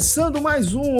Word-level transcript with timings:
Começando 0.00 0.40
mais 0.40 0.72
um 0.72 0.96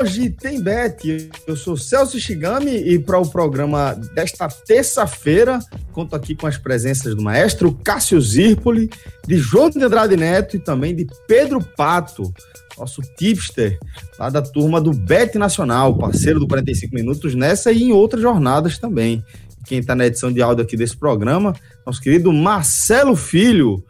Hoje 0.00 0.30
Tem 0.30 0.62
Bet. 0.62 1.28
Eu 1.48 1.56
sou 1.56 1.76
Celso 1.76 2.20
Shigami 2.20 2.76
e 2.76 2.96
para 2.96 3.18
o 3.18 3.28
programa 3.28 3.92
desta 4.14 4.46
terça-feira, 4.46 5.58
conto 5.90 6.14
aqui 6.14 6.36
com 6.36 6.46
as 6.46 6.56
presenças 6.56 7.16
do 7.16 7.22
maestro 7.22 7.74
Cássio 7.82 8.20
Zirpoli, 8.20 8.88
de 9.26 9.36
João 9.36 9.68
de 9.68 9.82
Andrade 9.82 10.16
Neto 10.16 10.54
e 10.54 10.60
também 10.60 10.94
de 10.94 11.08
Pedro 11.26 11.60
Pato, 11.60 12.32
nosso 12.78 13.02
tipster 13.18 13.80
lá 14.16 14.30
da 14.30 14.40
turma 14.40 14.80
do 14.80 14.92
Bet 14.92 15.36
Nacional, 15.36 15.98
parceiro 15.98 16.38
do 16.38 16.46
45 16.46 16.94
Minutos 16.94 17.34
nessa 17.34 17.72
e 17.72 17.82
em 17.82 17.90
outras 17.90 18.22
jornadas 18.22 18.78
também. 18.78 19.24
Quem 19.64 19.80
está 19.80 19.96
na 19.96 20.06
edição 20.06 20.32
de 20.32 20.40
áudio 20.40 20.64
aqui 20.64 20.76
desse 20.76 20.96
programa, 20.96 21.52
nosso 21.84 22.00
querido 22.00 22.32
Marcelo 22.32 23.16
Filho. 23.16 23.84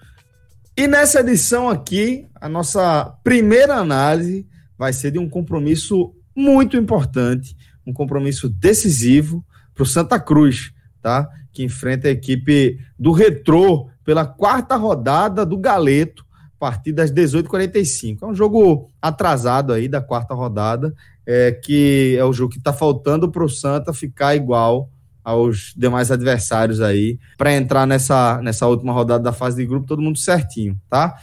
E 0.74 0.86
nessa 0.86 1.20
edição 1.20 1.68
aqui, 1.68 2.26
a 2.46 2.48
nossa 2.48 3.12
primeira 3.24 3.74
análise 3.74 4.46
vai 4.78 4.92
ser 4.92 5.10
de 5.10 5.18
um 5.18 5.28
compromisso 5.28 6.14
muito 6.34 6.76
importante, 6.76 7.56
um 7.84 7.92
compromisso 7.92 8.48
decisivo 8.48 9.44
para 9.74 9.82
o 9.82 9.86
Santa 9.86 10.20
Cruz, 10.20 10.72
tá? 11.02 11.28
Que 11.52 11.64
enfrenta 11.64 12.06
a 12.06 12.12
equipe 12.12 12.78
do 12.96 13.10
Retrô 13.10 13.88
pela 14.04 14.24
quarta 14.24 14.76
rodada 14.76 15.44
do 15.44 15.58
Galeto, 15.58 16.24
a 16.54 16.58
partir 16.58 16.92
das 16.92 17.10
18h45. 17.10 18.18
É 18.22 18.26
um 18.26 18.34
jogo 18.34 18.90
atrasado 19.02 19.72
aí 19.72 19.88
da 19.88 20.00
quarta 20.00 20.32
rodada, 20.32 20.94
é, 21.26 21.50
que 21.50 22.14
é 22.16 22.24
o 22.24 22.32
jogo 22.32 22.52
que 22.52 22.58
está 22.58 22.72
faltando 22.72 23.28
para 23.28 23.44
o 23.44 23.48
Santa 23.48 23.92
ficar 23.92 24.36
igual 24.36 24.88
aos 25.24 25.74
demais 25.76 26.12
adversários 26.12 26.80
aí, 26.80 27.18
para 27.36 27.52
entrar 27.52 27.88
nessa, 27.88 28.40
nessa 28.40 28.68
última 28.68 28.92
rodada 28.92 29.24
da 29.24 29.32
fase 29.32 29.56
de 29.56 29.66
grupo, 29.66 29.84
todo 29.84 30.00
mundo 30.00 30.16
certinho, 30.16 30.80
tá? 30.88 31.16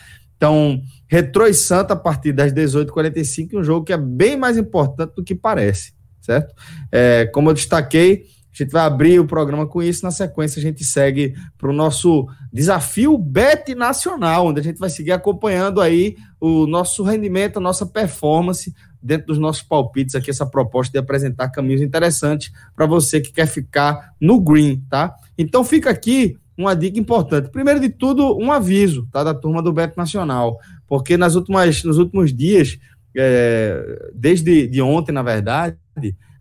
Então, 0.44 0.81
Retro 1.08 1.47
e 1.47 1.53
Santa 1.53 1.94
a 1.94 1.95
partir 1.95 2.33
das 2.33 2.52
18h45, 2.52 3.53
um 3.53 3.63
jogo 3.63 3.86
que 3.86 3.94
é 3.94 3.97
bem 3.97 4.36
mais 4.36 4.58
importante 4.58 5.13
do 5.16 5.23
que 5.23 5.33
parece, 5.33 5.94
certo? 6.19 6.53
É, 6.91 7.25
como 7.27 7.50
eu 7.50 7.53
destaquei, 7.53 8.25
a 8.53 8.58
gente 8.63 8.69
vai 8.69 8.81
abrir 8.81 9.22
o 9.22 9.25
programa 9.25 9.66
com 9.66 9.81
isso, 9.81 10.03
na 10.03 10.11
sequência 10.11 10.59
a 10.59 10.61
gente 10.61 10.83
segue 10.83 11.33
para 11.58 11.69
o 11.69 11.73
nosso 11.73 12.27
desafio 12.52 13.17
Bet 13.17 13.73
Nacional, 13.73 14.47
onde 14.47 14.59
a 14.59 14.63
gente 14.63 14.80
vai 14.80 14.89
seguir 14.89 15.13
acompanhando 15.13 15.80
aí 15.80 16.17
o 16.41 16.67
nosso 16.67 17.03
rendimento, 17.03 17.55
a 17.55 17.61
nossa 17.61 17.85
performance 17.85 18.75
dentro 19.02 19.28
dos 19.28 19.38
nossos 19.38 19.61
palpites 19.61 20.13
aqui, 20.13 20.30
essa 20.30 20.45
proposta 20.45 20.91
de 20.91 20.97
apresentar 20.97 21.52
caminhos 21.52 21.81
interessantes 21.81 22.51
para 22.75 22.85
você 22.85 23.22
que 23.22 23.31
quer 23.31 23.47
ficar 23.47 24.13
no 24.19 24.41
green, 24.41 24.84
tá? 24.89 25.16
Então 25.38 25.63
fica 25.63 25.89
aqui 25.89 26.38
uma 26.58 26.75
dica 26.75 27.00
importante. 27.00 27.50
Primeiro 27.50 27.80
de 27.80 27.90
tudo, 27.90 28.38
um 28.38 28.52
aviso, 28.52 29.08
tá? 29.12 29.24
Da 29.24 29.34
turma 29.34 29.62
do 29.62 29.74
Beto 29.74 29.97
Nacional, 29.97 30.59
porque 30.88 31.18
nas 31.18 31.36
últimas, 31.36 31.84
nos 31.84 31.97
últimos 31.97 32.34
dias, 32.34 32.78
é, 33.16 34.12
desde 34.14 34.68
de 34.68 34.81
ontem, 34.81 35.12
na 35.12 35.24
verdade, 35.24 35.78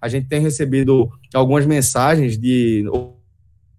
a 0.01 0.09
gente 0.09 0.27
tem 0.27 0.41
recebido 0.41 1.11
algumas 1.35 1.65
mensagens 1.67 2.39
de 2.39 2.85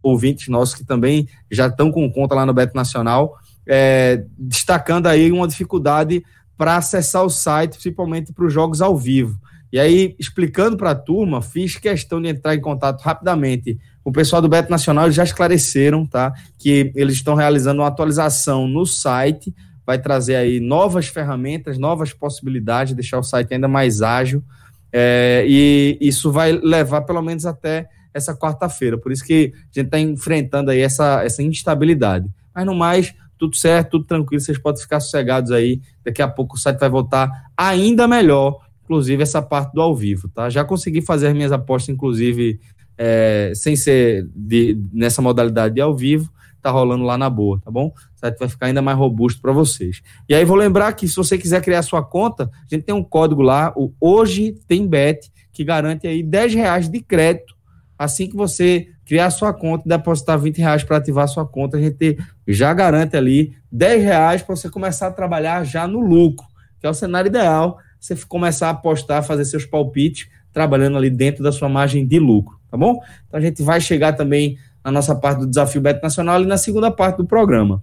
ouvintes 0.02 0.48
nossos 0.48 0.76
que 0.76 0.86
também 0.86 1.28
já 1.50 1.68
estão 1.68 1.92
com 1.92 2.12
conta 2.12 2.36
lá 2.36 2.46
no 2.46 2.54
Beto 2.54 2.76
Nacional, 2.76 3.38
é, 3.66 4.26
destacando 4.38 5.08
aí 5.08 5.32
uma 5.32 5.48
dificuldade 5.48 6.24
para 6.58 6.78
acessar 6.78 7.24
o 7.24 7.30
site, 7.30 7.74
principalmente 7.74 8.34
para 8.34 8.46
os 8.46 8.54
jogos 8.54 8.82
ao 8.82 8.98
vivo. 8.98 9.40
E 9.74 9.80
aí, 9.80 10.16
explicando 10.20 10.78
para 10.78 10.92
a 10.92 10.96
turma, 10.96 11.42
fiz 11.42 11.78
questão 11.78 12.22
de 12.22 12.30
entrar 12.30 12.54
em 12.54 12.62
contato 12.62 13.02
rapidamente 13.02 13.80
o 14.06 14.12
pessoal 14.12 14.40
do 14.40 14.48
Beto 14.48 14.70
Nacional, 14.70 15.10
já 15.10 15.24
esclareceram, 15.24 16.06
tá? 16.06 16.32
Que 16.60 16.92
eles 16.94 17.16
estão 17.16 17.34
realizando 17.34 17.82
uma 17.82 17.88
atualização 17.88 18.68
no 18.68 18.86
site, 18.86 19.52
vai 19.84 19.98
trazer 19.98 20.36
aí 20.36 20.60
novas 20.60 21.08
ferramentas, 21.08 21.80
novas 21.80 22.14
possibilidades, 22.14 22.94
deixar 22.94 23.18
o 23.18 23.24
site 23.24 23.52
ainda 23.52 23.68
mais 23.68 24.04
ágil. 24.04 24.44
É, 24.92 25.44
e 25.48 25.98
isso 26.00 26.32
vai 26.32 26.52
levar 26.52 27.02
pelo 27.02 27.24
menos 27.24 27.44
até 27.44 27.90
essa 28.14 28.38
quarta-feira. 28.38 28.96
Por 28.96 29.12
isso 29.12 29.26
que 29.26 29.54
a 29.56 29.80
gente 29.80 29.88
está 29.88 30.00
enfrentando 30.00 30.70
aí 30.70 30.82
essa, 30.82 31.24
essa 31.24 31.42
instabilidade. 31.42 32.30
Mas 32.54 32.64
no 32.64 32.76
mais, 32.76 33.12
tudo 33.40 33.56
certo, 33.56 33.92
tudo 33.92 34.06
tranquilo, 34.06 34.40
vocês 34.40 34.60
podem 34.60 34.84
ficar 34.84 35.00
sossegados 35.00 35.52
aí. 35.52 35.82
Daqui 36.06 36.22
a 36.22 36.28
pouco 36.28 36.58
o 36.58 36.60
site 36.60 36.78
vai 36.78 36.90
voltar 36.90 37.28
ainda 37.58 38.08
melhor, 38.08 38.60
inclusive 38.84 39.24
essa 39.24 39.42
parte 39.42 39.74
do 39.74 39.82
ao 39.82 39.96
vivo, 39.96 40.28
tá? 40.30 40.50
Já 40.50 40.64
consegui 40.64 41.02
fazer 41.02 41.28
as 41.28 41.34
minhas 41.34 41.52
apostas, 41.52 41.94
inclusive, 41.94 42.60
é, 42.98 43.52
sem 43.56 43.76
ser 43.76 44.28
de, 44.36 44.78
nessa 44.92 45.22
modalidade 45.22 45.76
de 45.76 45.82
ao 45.82 45.96
vivo, 45.96 46.32
tá 46.62 46.72
rolando 46.72 47.04
lá 47.04 47.18
na 47.18 47.30
boa, 47.30 47.60
tá 47.60 47.70
bom? 47.70 47.88
O 47.88 48.20
site 48.20 48.40
vai 48.40 48.48
ficar 48.48 48.68
ainda 48.68 48.82
mais 48.82 48.98
robusto 48.98 49.42
para 49.42 49.52
vocês. 49.52 50.02
E 50.30 50.34
aí 50.34 50.46
vou 50.46 50.56
lembrar 50.56 50.94
que 50.94 51.08
se 51.08 51.16
você 51.16 51.38
quiser 51.38 51.62
criar 51.62 51.82
sua 51.82 52.02
conta, 52.02 52.50
a 52.54 52.76
gente 52.76 52.86
tem 52.86 52.96
um 52.96 53.04
código 53.04 53.42
lá, 53.42 53.74
o 53.76 53.92
Hoje 54.00 54.54
Tem 54.68 54.88
Bet, 54.88 55.30
que 55.52 55.64
garante 55.64 56.08
aí 56.08 56.24
10 56.24 56.54
reais 56.54 56.90
de 56.90 57.02
crédito 57.02 57.54
assim 57.98 58.28
que 58.28 58.36
você 58.36 58.88
criar 59.06 59.30
sua 59.32 59.54
conta, 59.54 59.88
depositar 59.88 60.40
20 60.40 60.58
reais 60.58 60.84
para 60.84 60.98
ativar 60.98 61.28
sua 61.28 61.46
conta, 61.46 61.78
a 61.78 61.82
gente 61.82 62.18
já 62.48 62.74
garante 62.74 63.16
ali 63.16 63.56
10 63.72 64.04
reais 64.04 64.42
para 64.42 64.56
você 64.56 64.70
começar 64.70 65.08
a 65.08 65.12
trabalhar 65.12 65.64
já 65.64 65.88
no 65.88 66.00
lucro, 66.00 66.46
que 66.80 66.88
é 66.88 66.90
o 66.90 66.94
cenário 66.94 67.30
ideal, 67.30 67.78
você 68.04 68.18
começar 68.28 68.68
a 68.68 68.72
apostar, 68.72 69.24
fazer 69.24 69.46
seus 69.46 69.66
palpites, 69.66 70.28
trabalhando 70.52 70.98
ali 70.98 71.10
dentro 71.10 71.42
da 71.42 71.54
sua 71.54 71.70
margem 71.70 72.06
de 72.06 72.20
lucro, 72.20 72.60
tá 72.70 72.76
bom? 72.76 73.00
Então 73.26 73.40
a 73.40 73.42
gente 73.42 73.64
vai 73.64 73.80
chegar 73.80 74.12
também 74.12 74.58
na 74.84 74.92
nossa 74.92 75.16
parte 75.16 75.40
do 75.40 75.48
Desafio 75.48 75.80
Beto 75.80 76.04
Nacional 76.04 76.42
e 76.42 76.46
na 76.46 76.58
segunda 76.58 76.92
parte 76.92 77.18
do 77.18 77.26
programa. 77.26 77.82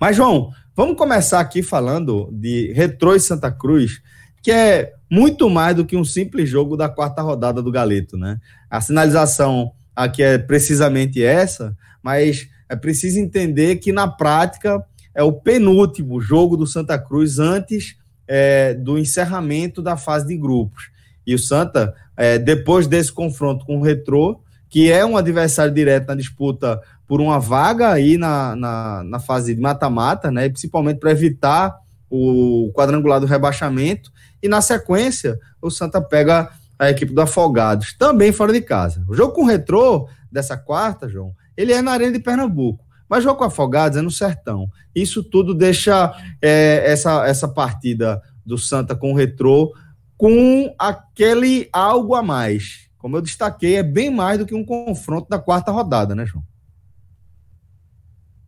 Mas, 0.00 0.14
João, 0.14 0.50
vamos 0.76 0.96
começar 0.96 1.40
aqui 1.40 1.60
falando 1.60 2.30
de 2.32 2.72
Retro 2.72 3.16
e 3.16 3.20
Santa 3.20 3.50
Cruz, 3.50 4.00
que 4.40 4.52
é 4.52 4.92
muito 5.10 5.50
mais 5.50 5.74
do 5.74 5.84
que 5.84 5.96
um 5.96 6.04
simples 6.04 6.48
jogo 6.48 6.76
da 6.76 6.88
quarta 6.88 7.20
rodada 7.20 7.60
do 7.60 7.72
Galeto, 7.72 8.16
né? 8.16 8.38
A 8.70 8.80
sinalização 8.80 9.72
aqui 9.96 10.22
é 10.22 10.38
precisamente 10.38 11.20
essa, 11.20 11.76
mas 12.00 12.48
é 12.68 12.76
preciso 12.76 13.18
entender 13.18 13.76
que 13.76 13.92
na 13.92 14.06
prática 14.06 14.84
é 15.12 15.22
o 15.24 15.32
penúltimo 15.32 16.20
jogo 16.20 16.56
do 16.56 16.66
Santa 16.66 16.96
Cruz 16.96 17.40
antes 17.40 17.96
é, 18.26 18.74
do 18.74 18.98
encerramento 18.98 19.80
da 19.82 19.96
fase 19.96 20.26
de 20.26 20.36
grupos. 20.36 20.90
E 21.26 21.34
o 21.34 21.38
Santa, 21.38 21.94
é, 22.16 22.38
depois 22.38 22.86
desse 22.86 23.12
confronto 23.12 23.64
com 23.64 23.78
o 23.78 23.82
Retrô, 23.82 24.40
que 24.68 24.90
é 24.90 25.04
um 25.04 25.16
adversário 25.16 25.72
direto 25.72 26.08
na 26.08 26.14
disputa 26.14 26.80
por 27.06 27.20
uma 27.20 27.38
vaga 27.38 27.90
aí 27.90 28.18
na, 28.18 28.56
na, 28.56 29.04
na 29.04 29.20
fase 29.20 29.54
de 29.54 29.60
mata-mata, 29.60 30.30
né? 30.30 30.48
Principalmente 30.48 30.98
para 30.98 31.12
evitar 31.12 31.74
o 32.10 32.70
quadrangular 32.74 33.20
do 33.20 33.26
rebaixamento, 33.26 34.12
e 34.42 34.48
na 34.48 34.60
sequência 34.60 35.38
o 35.60 35.70
Santa 35.70 36.00
pega 36.00 36.50
a 36.78 36.90
equipe 36.90 37.12
do 37.12 37.20
Afogados, 37.20 37.94
também 37.94 38.32
fora 38.32 38.52
de 38.52 38.60
casa. 38.60 39.04
O 39.08 39.14
jogo 39.14 39.32
com 39.32 39.42
o 39.42 39.46
Retrô 39.46 40.08
dessa 40.30 40.56
quarta, 40.56 41.08
João, 41.08 41.34
ele 41.56 41.72
é 41.72 41.80
na 41.80 41.92
Arena 41.92 42.12
de 42.12 42.20
Pernambuco, 42.20 42.84
mas 43.08 43.24
jogo 43.24 43.38
com 43.38 43.44
Afogados 43.44 43.98
é 43.98 44.02
no 44.02 44.10
Sertão. 44.10 44.68
Isso 44.94 45.22
tudo 45.22 45.54
deixa 45.54 46.14
é, 46.42 46.82
essa, 46.90 47.26
essa 47.26 47.46
partida 47.46 48.20
do 48.44 48.58
Santa 48.58 48.94
com 48.94 49.12
o 49.12 49.16
Retrô 49.16 49.72
com 50.16 50.74
aquele 50.78 51.68
algo 51.72 52.14
a 52.14 52.22
mais. 52.22 52.88
Como 52.98 53.16
eu 53.16 53.22
destaquei, 53.22 53.76
é 53.76 53.82
bem 53.82 54.10
mais 54.10 54.38
do 54.38 54.46
que 54.46 54.54
um 54.54 54.64
confronto 54.64 55.28
da 55.28 55.38
quarta 55.38 55.70
rodada, 55.70 56.14
né, 56.14 56.24
João? 56.24 56.42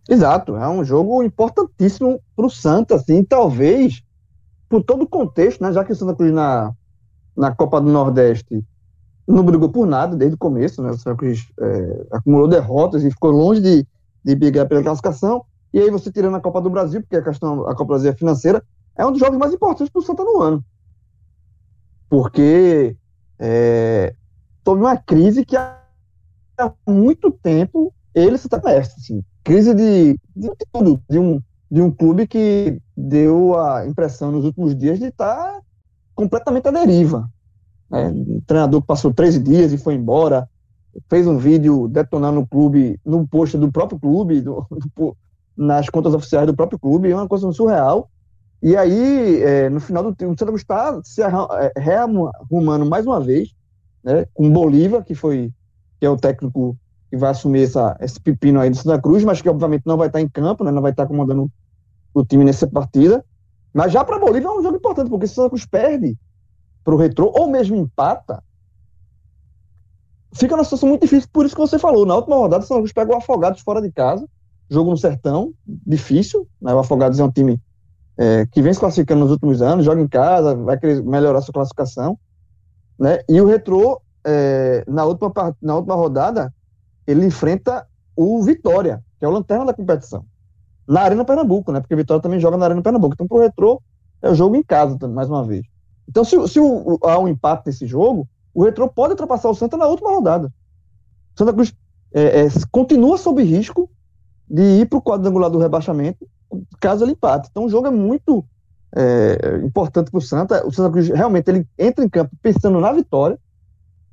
Exato, 0.09 0.57
é 0.57 0.69
um 0.69 0.83
jogo 0.83 1.23
importantíssimo 1.23 2.19
para 2.35 2.47
o 2.47 2.51
Santa, 2.51 2.95
assim, 2.95 3.23
talvez 3.23 4.03
por 4.69 4.83
todo 4.83 5.03
o 5.03 5.09
contexto, 5.09 5.63
né, 5.63 5.73
já 5.73 5.85
que 5.85 5.93
o 5.93 5.97
Santa 5.97 6.15
Cruz 6.15 6.33
na, 6.33 6.73
na 7.37 7.55
Copa 7.55 7.81
do 7.81 7.91
Nordeste 7.91 8.65
não 9.27 9.45
brigou 9.45 9.69
por 9.69 9.87
nada 9.87 10.17
desde 10.17 10.35
o 10.35 10.39
começo, 10.39 10.83
né, 10.83 10.91
o 10.91 10.97
Santa 10.97 11.17
Cruz 11.17 11.47
é, 11.61 12.07
acumulou 12.11 12.49
derrotas 12.49 13.05
e 13.05 13.11
ficou 13.11 13.31
longe 13.31 13.61
de, 13.61 13.87
de 14.25 14.35
brigar 14.35 14.67
pela 14.67 14.83
classificação, 14.83 15.45
E 15.73 15.79
aí 15.79 15.91
você 15.91 16.11
tirando 16.11 16.37
a 16.37 16.41
Copa 16.41 16.61
do 16.61 16.71
Brasil, 16.71 17.01
porque 17.03 17.17
a 17.17 17.23
questão, 17.23 17.63
a 17.63 17.75
Copa 17.75 17.85
do 17.85 17.89
Brasil 17.89 18.11
é 18.11 18.15
financeira, 18.15 18.63
é 18.97 19.05
um 19.05 19.13
dos 19.13 19.21
jogos 19.21 19.39
mais 19.39 19.53
importantes 19.53 19.91
para 19.91 20.01
o 20.01 20.03
Santa 20.03 20.25
no 20.25 20.41
ano. 20.41 20.65
Porque 22.09 22.97
é, 23.39 24.15
teve 24.65 24.81
uma 24.81 24.97
crise 24.97 25.45
que 25.45 25.57
há 25.57 25.79
muito 26.87 27.31
tempo 27.31 27.93
ele 28.15 28.37
se 28.39 28.47
está 28.47 28.61
assim, 28.79 29.23
crise 29.45 29.75
de, 29.75 30.19
de 30.35 30.51
tudo, 30.73 31.01
de 31.09 31.19
um, 31.19 31.41
de 31.71 31.81
um 31.81 31.91
clube 31.91 32.27
que 32.27 32.81
deu 32.97 33.59
a 33.59 33.87
impressão 33.87 34.33
nos 34.33 34.45
últimos 34.45 34.77
dias 34.77 34.99
de 34.99 35.07
estar 35.07 35.37
tá 35.37 35.61
completamente 36.15 36.67
à 36.67 36.71
deriva. 36.71 37.31
Né? 37.91 38.09
Um 38.09 38.41
treinador 38.41 38.81
que 38.81 38.87
passou 38.87 39.13
13 39.13 39.39
dias 39.39 39.73
e 39.73 39.79
foi 39.79 39.95
embora, 39.95 40.49
fez 41.09 41.27
um 41.27 41.39
vídeo 41.39 41.89
detonando 41.89 42.41
o 42.41 42.47
clube, 42.47 42.99
no 43.05 43.27
post 43.27 43.57
do 43.57 43.71
próprio 43.71 43.99
clube, 43.99 44.41
do, 44.41 44.67
do, 44.97 45.17
nas 45.57 45.89
contas 45.89 46.15
oficiais 46.15 46.47
do 46.47 46.55
próprio 46.55 46.79
clube, 46.79 47.11
é 47.11 47.15
uma 47.15 47.29
coisa 47.29 47.51
surreal. 47.53 48.09
E 48.63 48.77
aí, 48.77 49.43
é, 49.43 49.69
no 49.69 49.81
final 49.81 50.03
do 50.03 50.15
tempo, 50.15 50.33
o 50.33 50.39
Santa 50.39 50.47
Cruz 50.47 50.63
está 50.63 51.01
se 51.05 51.23
é, 51.23 51.73
rearrumando 51.77 52.87
mais 52.87 53.07
uma 53.07 53.21
vez, 53.21 53.55
né, 54.03 54.27
com 54.35 54.51
Bolívar, 54.51 55.05
que 55.05 55.15
foi 55.15 55.53
que 56.01 56.07
é 56.07 56.11
o 56.11 56.17
técnico 56.17 56.77
que 57.11 57.17
vai 57.17 57.31
assumir 57.31 57.63
essa, 57.63 57.97
esse 58.01 58.21
pepino 58.21 58.61
aí 58.61 58.71
do 58.71 58.77
Santa 58.77 59.01
Cruz, 59.01 59.25
mas 59.25 59.41
que 59.41 59.49
obviamente 59.49 59.87
não 59.87 59.97
vai 59.97 60.09
estar 60.09 60.21
em 60.21 60.29
campo, 60.29 60.63
né, 60.63 60.71
não 60.71 60.83
vai 60.83 60.91
estar 60.91 61.07
comandando 61.07 61.51
o 62.15 62.25
time 62.25 62.45
nessa 62.45 62.67
partida. 62.67 63.25
Mas 63.73 63.93
já 63.93 64.05
para 64.05 64.19
Bolívia 64.19 64.49
é 64.49 64.51
um 64.51 64.63
jogo 64.63 64.77
importante, 64.77 65.11
porque 65.11 65.27
se 65.27 65.33
o 65.33 65.37
Santa 65.37 65.51
Cruz 65.51 65.67
perde 65.67 66.17
para 66.85 66.95
o 66.95 66.97
Retrô, 66.97 67.33
ou 67.35 67.49
mesmo 67.49 67.77
empata, 67.77 68.43
fica 70.33 70.55
numa 70.57 70.65
situação 70.65 70.89
muito 70.89 71.03
difícil, 71.03 71.29
por 71.33 71.47
isso 71.47 71.55
que 71.55 71.61
você 71.61 71.79
falou. 71.79 72.05
Na 72.05 72.17
última 72.17 72.37
rodada, 72.37 72.65
o 72.65 72.67
Santa 72.67 72.81
Cruz 72.81 73.09
o 73.09 73.17
Afogados 73.17 73.61
fora 73.61 73.81
de 73.81 73.91
casa, 73.91 74.27
jogo 74.71 74.91
no 74.91 74.97
Sertão, 74.97 75.53
difícil. 75.67 76.47
Né, 76.61 76.75
o 76.75 76.79
Afogados 76.79 77.19
é 77.19 77.25
um 77.25 77.31
time 77.31 77.61
é, 78.17 78.47
que 78.47 78.61
vem 78.61 78.73
se 78.73 78.81
classificando 78.81 79.21
nos 79.21 79.31
últimos 79.31 79.63
anos, 79.63 79.85
joga 79.85 80.01
em 80.01 80.09
casa, 80.09 80.55
vai 80.55 80.79
querer 80.79 81.03
melhorar 81.03 81.41
sua 81.41 81.55
classificação. 81.55 82.19
Né? 82.99 83.21
E 83.29 83.41
o 83.41 83.47
Retrô, 83.47 84.01
é, 84.25 84.85
na, 84.87 85.05
última, 85.05 85.33
na 85.63 85.77
última 85.77 85.95
rodada, 85.95 86.53
ele 87.07 87.25
enfrenta 87.25 87.87
o 88.17 88.43
Vitória, 88.43 89.03
que 89.19 89.25
é 89.25 89.29
o 89.29 89.31
lanterna 89.31 89.67
da 89.67 89.73
competição. 89.73 90.25
Na 90.87 91.03
Arena 91.03 91.25
Pernambuco, 91.25 91.71
né? 91.71 91.81
Porque 91.81 91.95
o 91.95 91.97
Vitória 91.97 92.23
também 92.23 92.41
joga 92.41 92.57
na 92.57 92.65
Arena 92.65 92.83
Pernambuco. 92.83 93.15
Então, 93.15 93.29
pro 93.29 93.41
Retrô, 93.41 93.81
é 94.21 94.31
o 94.31 94.35
jogo 94.35 94.57
em 94.57 94.63
casa, 94.63 94.99
mais 95.07 95.29
uma 95.29 95.45
vez. 95.45 95.65
Então, 96.09 96.25
se, 96.25 96.49
se 96.49 96.59
o, 96.59 96.99
há 97.03 97.19
um 97.19 97.29
empate 97.29 97.65
nesse 97.67 97.87
jogo, 97.87 98.27
o 98.59 98.65
Retrô 98.65 98.89
pode 98.89 99.13
ultrapassar 99.13 99.49
o 99.49 99.55
Santa 99.55 99.77
na 99.77 99.87
última 99.87 100.11
rodada. 100.11 100.53
Santa 101.37 101.53
Cruz 101.53 101.73
é, 102.13 102.41
é, 102.41 102.49
continua 102.73 103.17
sob 103.17 103.41
risco 103.41 103.89
de 104.51 104.81
ir 104.81 104.89
para 104.89 104.99
o 104.99 105.03
quadrangular 105.03 105.49
do 105.49 105.61
rebaixamento 105.61 106.29
caso 106.81 107.05
ele 107.05 107.13
empate. 107.13 107.47
Então 107.53 107.67
o 107.67 107.69
jogo 107.69 107.87
é 107.87 107.91
muito 107.91 108.45
é, 108.97 109.59
importante 109.63 110.11
para 110.11 110.19
o 110.19 110.21
Santa. 110.21 110.67
O 110.67 110.73
Santa 110.73 110.91
Cruz 110.91 111.07
realmente 111.09 111.49
ele 111.49 111.69
entra 111.79 112.05
em 112.05 112.09
campo 112.09 112.35
pensando 112.43 112.81
na 112.81 112.91
vitória, 112.91 113.39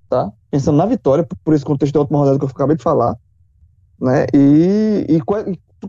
tá? 0.07 0.31
Pensando 0.51 0.77
na 0.77 0.85
vitória, 0.85 1.27
por 1.43 1.55
esse 1.55 1.65
contexto 1.65 1.95
da 1.95 2.01
última 2.01 2.19
rodada 2.19 2.37
que 2.37 2.45
eu 2.45 2.49
acabei 2.49 2.75
de 2.75 2.83
falar, 2.83 3.17
né? 3.99 4.27
E, 4.31 5.07
e, 5.09 5.21
com, 5.21 5.37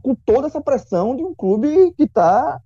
com 0.00 0.14
toda 0.14 0.46
essa 0.46 0.62
pressão 0.62 1.14
de 1.14 1.22
um 1.22 1.34
clube 1.34 1.92
que 1.94 2.04
está, 2.04 2.58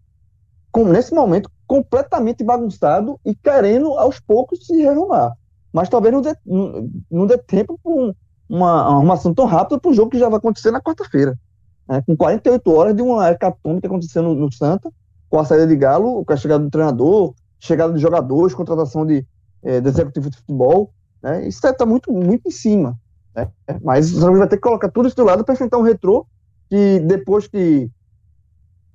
nesse 0.87 1.13
momento, 1.13 1.51
completamente 1.67 2.45
bagunçado 2.45 3.19
e 3.25 3.35
querendo 3.35 3.99
aos 3.99 4.21
poucos 4.21 4.65
se 4.65 4.77
rearrumar. 4.77 5.37
Mas 5.73 5.89
talvez 5.89 6.13
não 6.13 6.21
dê, 6.21 6.35
não, 7.11 7.27
dê 7.27 7.39
tempo 7.39 7.79
para 7.83 7.93
um, 7.93 8.15
uma, 8.49 8.89
uma 8.89 8.97
arrumação 8.97 9.33
tão 9.33 9.47
rápida 9.47 9.79
para 9.79 9.91
um 9.91 9.95
jogo 9.95 10.11
que 10.11 10.19
já 10.19 10.29
vai 10.29 10.39
acontecer 10.39 10.71
na 10.71 10.81
quarta-feira 10.81 11.39
né, 11.91 12.03
com 12.07 12.17
48 12.17 12.71
horas 12.73 12.95
de 12.95 13.03
uma 13.03 13.29
hecatombe 13.29 13.81
que 13.81 13.87
aconteceu 13.89 14.23
no, 14.23 14.33
no, 14.33 14.53
Santa, 14.53 14.93
com 15.29 15.41
a 15.41 15.45
saída 15.45 15.67
de 15.67 15.75
Galo, 15.75 16.25
com 16.25 16.33
a 16.33 16.37
chegada 16.37 16.63
do 16.63 16.71
treinador, 16.71 17.35
chegada 17.59 17.93
de 17.93 17.99
jogadores, 17.99 18.55
contratação 18.55 19.05
de, 19.05 19.27
é, 19.65 19.81
de 19.81 19.89
executivo 19.89 20.31
de 20.31 20.37
futebol. 20.37 20.93
Né, 21.21 21.49
isso 21.49 21.67
está 21.67 21.85
muito, 21.85 22.13
muito 22.13 22.47
em 22.47 22.53
cima. 22.53 22.97
Né, 23.35 23.49
mas 23.83 24.23
o 24.23 24.39
vai 24.39 24.47
ter 24.47 24.57
que 24.57 24.63
colocar 24.63 24.89
tudo 24.89 25.09
isso 25.09 25.17
do 25.17 25.25
lado 25.25 25.45
para 25.45 25.55
enfrentar 25.55 25.79
um 25.79 25.83
retrô 25.83 26.27
que 26.69 27.01
depois 27.01 27.49
que 27.49 27.91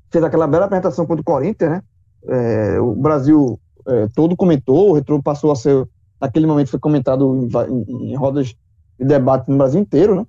fez 0.09 0.23
aquela 0.23 0.47
bela 0.47 0.65
apresentação 0.65 1.05
contra 1.05 1.21
o 1.21 1.25
Corinthians, 1.25 1.71
né, 1.71 1.83
é, 2.27 2.79
o 2.79 2.95
Brasil 2.95 3.59
é, 3.85 4.07
todo 4.15 4.37
comentou, 4.37 4.91
o 4.91 4.93
retrô 4.93 5.21
passou 5.21 5.51
a 5.51 5.55
ser, 5.55 5.85
naquele 6.25 6.47
momento 6.47 6.69
foi 6.69 6.79
comentado 6.79 7.49
em, 7.69 8.11
em, 8.11 8.15
rodas 8.15 8.55
de 8.99 9.05
debate 9.05 9.49
no 9.49 9.57
Brasil 9.57 9.79
inteiro, 9.79 10.15
né? 10.15 10.25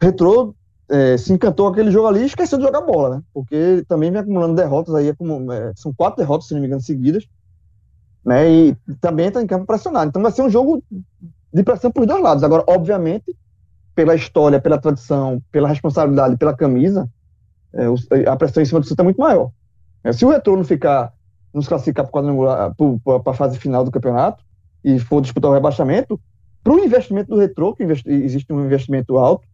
Retrô 0.00 0.54
é, 0.88 1.16
se 1.16 1.32
encantou 1.32 1.68
aquele 1.68 1.90
jogo 1.90 2.08
ali 2.08 2.20
e 2.22 2.26
esqueceu 2.26 2.58
de 2.58 2.64
jogar 2.64 2.80
bola, 2.80 3.16
né? 3.16 3.22
Porque 3.32 3.84
também 3.88 4.10
vem 4.10 4.20
acumulando 4.20 4.54
derrotas 4.54 4.94
aí, 4.94 5.08
é, 5.08 5.72
são 5.76 5.92
quatro 5.92 6.18
derrotas, 6.18 6.48
se 6.48 6.54
não 6.54 6.60
me 6.60 6.66
engano, 6.66 6.82
seguidas, 6.82 7.26
né? 8.24 8.50
E 8.50 8.76
também 9.00 9.28
está 9.28 9.42
em 9.42 9.46
campo 9.46 9.66
pressionado. 9.66 10.08
Então 10.08 10.22
vai 10.22 10.32
ser 10.32 10.42
um 10.42 10.50
jogo 10.50 10.82
de 11.52 11.62
pressão 11.62 11.90
para 11.90 12.00
os 12.00 12.06
dois 12.06 12.22
lados. 12.22 12.42
Agora, 12.42 12.64
obviamente, 12.66 13.36
pela 13.94 14.14
história, 14.14 14.60
pela 14.60 14.78
tradição, 14.78 15.42
pela 15.52 15.68
responsabilidade, 15.68 16.36
pela 16.36 16.54
camisa, 16.54 17.08
é, 17.72 18.28
a 18.28 18.36
pressão 18.36 18.62
em 18.62 18.66
cima 18.66 18.80
do 18.80 18.86
Santa 18.86 19.02
é 19.02 19.04
muito 19.04 19.20
maior. 19.20 19.50
É, 20.02 20.12
se 20.12 20.24
o 20.24 20.30
retorno 20.30 20.64
ficar, 20.64 21.12
nos 21.52 21.68
classificar 21.68 22.06
para 22.06 23.30
a 23.30 23.34
fase 23.34 23.58
final 23.58 23.84
do 23.84 23.90
campeonato 23.90 24.47
e 24.84 24.98
for 24.98 25.20
disputar 25.20 25.50
o 25.50 25.54
rebaixamento, 25.54 26.20
para 26.62 26.72
o 26.72 26.78
investimento 26.78 27.30
do 27.30 27.38
retrô, 27.38 27.74
que 27.74 27.82
existe 27.82 28.52
um 28.52 28.64
investimento 28.64 29.16
alto, 29.16 29.46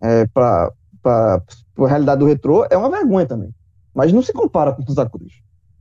é, 0.00 0.26
para 0.26 0.72
a 1.04 1.86
realidade 1.86 2.20
do 2.20 2.26
retrô 2.26 2.66
é 2.70 2.76
uma 2.76 2.90
vergonha 2.90 3.26
também. 3.26 3.54
Mas 3.94 4.12
não 4.12 4.22
se 4.22 4.32
compara 4.32 4.72
com 4.72 4.82
o 4.82 4.86
Santa 4.86 5.08
Cruz. 5.08 5.34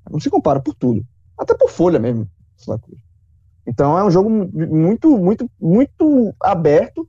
Não 0.09 0.19
se 0.19 0.29
compara 0.29 0.59
por 0.59 0.75
tudo. 0.75 1.05
Até 1.37 1.55
por 1.55 1.69
folha 1.69 1.99
mesmo, 1.99 2.27
Santa 2.57 2.79
Cruz. 2.79 2.99
Então 3.65 3.97
é 3.97 4.03
um 4.03 4.11
jogo 4.11 4.29
muito, 4.29 5.17
muito, 5.17 5.49
muito 5.59 6.35
aberto. 6.41 7.07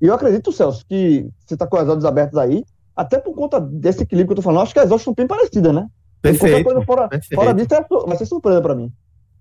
E 0.00 0.06
eu 0.06 0.14
acredito, 0.14 0.52
Celso, 0.52 0.84
que 0.86 1.28
você 1.46 1.54
está 1.54 1.66
com 1.66 1.76
as 1.76 1.88
olhos 1.88 2.04
abertas 2.04 2.36
aí, 2.36 2.64
até 2.94 3.18
por 3.18 3.34
conta 3.34 3.60
desse 3.60 4.02
equilíbrio 4.02 4.28
que 4.28 4.32
eu 4.32 4.36
tô 4.36 4.42
falando, 4.42 4.62
acho 4.62 4.72
que 4.72 4.80
as 4.80 4.90
odds 4.90 5.04
são 5.04 5.14
bem 5.14 5.26
parecidas, 5.26 5.72
né? 5.72 5.88
Perfeito. 6.20 6.64
Coisa 6.64 6.84
fora, 6.84 7.08
perfeito. 7.08 7.40
fora 7.40 7.54
disso 7.54 7.74
é, 7.74 8.06
vai 8.06 8.16
ser 8.16 8.26
surpresa 8.26 8.60
para 8.60 8.74
mim. 8.74 8.92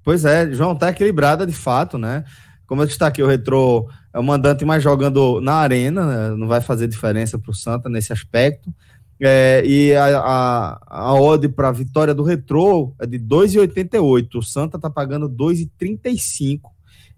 Pois 0.07 0.23
é, 0.23 0.49
João, 0.53 0.73
tá 0.73 0.89
equilibrada 0.89 1.45
de 1.45 1.51
fato, 1.51 1.97
né? 1.97 2.23
Como 2.65 2.81
eu 2.81 2.85
destaquei, 2.85 3.21
o 3.21 3.27
Retrô 3.27 3.89
é 4.13 4.17
o 4.17 4.23
mandante 4.23 4.63
mais 4.63 4.81
jogando 4.81 5.41
na 5.41 5.55
arena, 5.55 6.05
né? 6.05 6.37
não 6.37 6.47
vai 6.47 6.61
fazer 6.61 6.87
diferença 6.87 7.37
para 7.37 7.51
o 7.51 7.53
Santa 7.53 7.89
nesse 7.89 8.13
aspecto. 8.13 8.73
É, 9.19 9.61
e 9.65 9.93
a, 9.93 10.17
a, 10.17 10.79
a 10.87 11.13
odd 11.13 11.49
para 11.49 11.67
a 11.67 11.73
vitória 11.73 12.13
do 12.13 12.23
Retrô 12.23 12.95
é 13.01 13.05
de 13.05 13.19
2,88. 13.19 14.35
O 14.35 14.41
Santa 14.41 14.77
está 14.77 14.89
pagando 14.89 15.29
2,35 15.29 16.61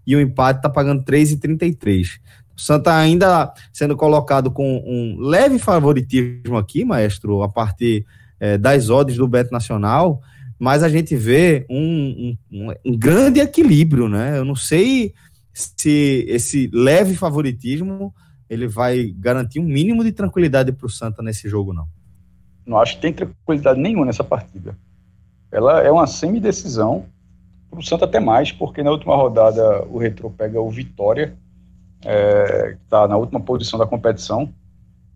e 0.04 0.16
o 0.16 0.20
empate 0.20 0.58
está 0.58 0.68
pagando 0.68 1.04
3,33. 1.04 2.18
O 2.56 2.60
Santa 2.60 2.92
ainda 2.92 3.54
sendo 3.72 3.96
colocado 3.96 4.50
com 4.50 4.82
um 4.84 5.16
leve 5.20 5.60
favoritismo 5.60 6.56
aqui, 6.56 6.84
maestro, 6.84 7.44
a 7.44 7.48
partir 7.48 8.04
é, 8.40 8.58
das 8.58 8.90
odds 8.90 9.16
do 9.16 9.28
Beto 9.28 9.52
Nacional, 9.52 10.20
mas 10.60 10.82
a 10.82 10.90
gente 10.90 11.16
vê 11.16 11.64
um, 11.70 12.36
um, 12.52 12.74
um 12.84 12.98
grande 12.98 13.40
equilíbrio, 13.40 14.10
né? 14.10 14.36
Eu 14.36 14.44
não 14.44 14.54
sei 14.54 15.14
se 15.54 16.26
esse 16.28 16.70
leve 16.70 17.14
favoritismo 17.14 18.14
ele 18.48 18.68
vai 18.68 19.06
garantir 19.16 19.58
um 19.58 19.64
mínimo 19.64 20.04
de 20.04 20.12
tranquilidade 20.12 20.70
para 20.70 20.86
o 20.86 20.90
Santa 20.90 21.22
nesse 21.22 21.48
jogo, 21.48 21.72
não. 21.72 21.88
Não 22.66 22.78
acho 22.78 22.96
que 22.96 23.00
tem 23.00 23.12
tranquilidade 23.12 23.80
nenhuma 23.80 24.04
nessa 24.04 24.22
partida. 24.22 24.76
Ela 25.50 25.80
é 25.80 25.90
uma 25.90 26.06
semi-decisão, 26.06 27.06
para 27.70 27.80
o 27.80 27.82
Santa 27.82 28.04
até 28.04 28.20
mais, 28.20 28.52
porque 28.52 28.82
na 28.82 28.90
última 28.90 29.16
rodada 29.16 29.84
o 29.86 29.96
Retro 29.96 30.30
pega 30.30 30.60
o 30.60 30.68
Vitória, 30.68 31.36
é, 32.04 32.74
que 32.76 32.84
está 32.84 33.08
na 33.08 33.16
última 33.16 33.40
posição 33.40 33.78
da 33.78 33.86
competição, 33.86 34.52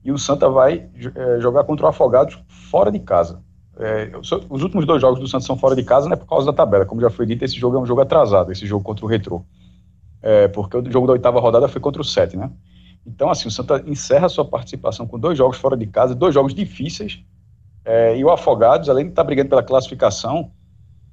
e 0.03 0.11
o 0.11 0.19
Santa 0.19 0.49
vai 0.49 0.89
é, 1.15 1.41
jogar 1.41 1.65
contra 1.65 1.85
o 1.85 1.89
Afogados 1.89 2.39
fora 2.71 2.91
de 2.91 2.99
casa. 2.99 3.43
É, 3.79 4.13
os 4.19 4.63
últimos 4.63 4.87
dois 4.87 5.01
jogos 5.01 5.19
do 5.19 5.27
Santa 5.27 5.45
são 5.45 5.57
fora 5.57 5.75
de 5.75 5.83
casa, 5.83 6.07
não 6.07 6.15
é 6.15 6.17
por 6.17 6.29
causa 6.29 6.47
da 6.47 6.53
tabela. 6.53 6.85
Como 6.85 7.01
já 7.01 7.11
foi 7.11 7.27
dito, 7.27 7.45
esse 7.45 7.59
jogo 7.59 7.77
é 7.77 7.81
um 7.81 7.87
jogo 7.87 8.01
atrasado, 8.01 8.53
esse 8.53 8.67
jogo 8.67 8.85
contra 8.85 9.05
o 9.05 9.09
Retro 9.09 9.45
é, 10.25 10.49
porque 10.49 10.79
o 10.79 10.91
jogo 10.91 11.07
da 11.07 11.13
oitava 11.13 11.39
rodada 11.39 11.69
foi 11.69 11.83
contra 11.83 12.01
o 12.01 12.05
Sete, 12.05 12.35
né? 12.35 12.51
Então, 13.07 13.31
assim, 13.31 13.47
o 13.47 13.51
Santa 13.51 13.85
encerra 13.87 14.27
sua 14.31 14.45
participação 14.45 15.07
com 15.07 15.19
dois 15.19 15.37
jogos 15.37 15.59
fora 15.59 15.77
de 15.77 15.87
casa, 15.87 16.15
dois 16.15 16.33
jogos 16.33 16.55
difíceis, 16.55 17.23
é, 17.85 18.17
e 18.17 18.25
o 18.25 18.31
Afogados, 18.31 18.89
além 18.89 19.05
de 19.05 19.11
estar 19.11 19.23
brigando 19.23 19.51
pela 19.51 19.63
classificação, 19.63 20.51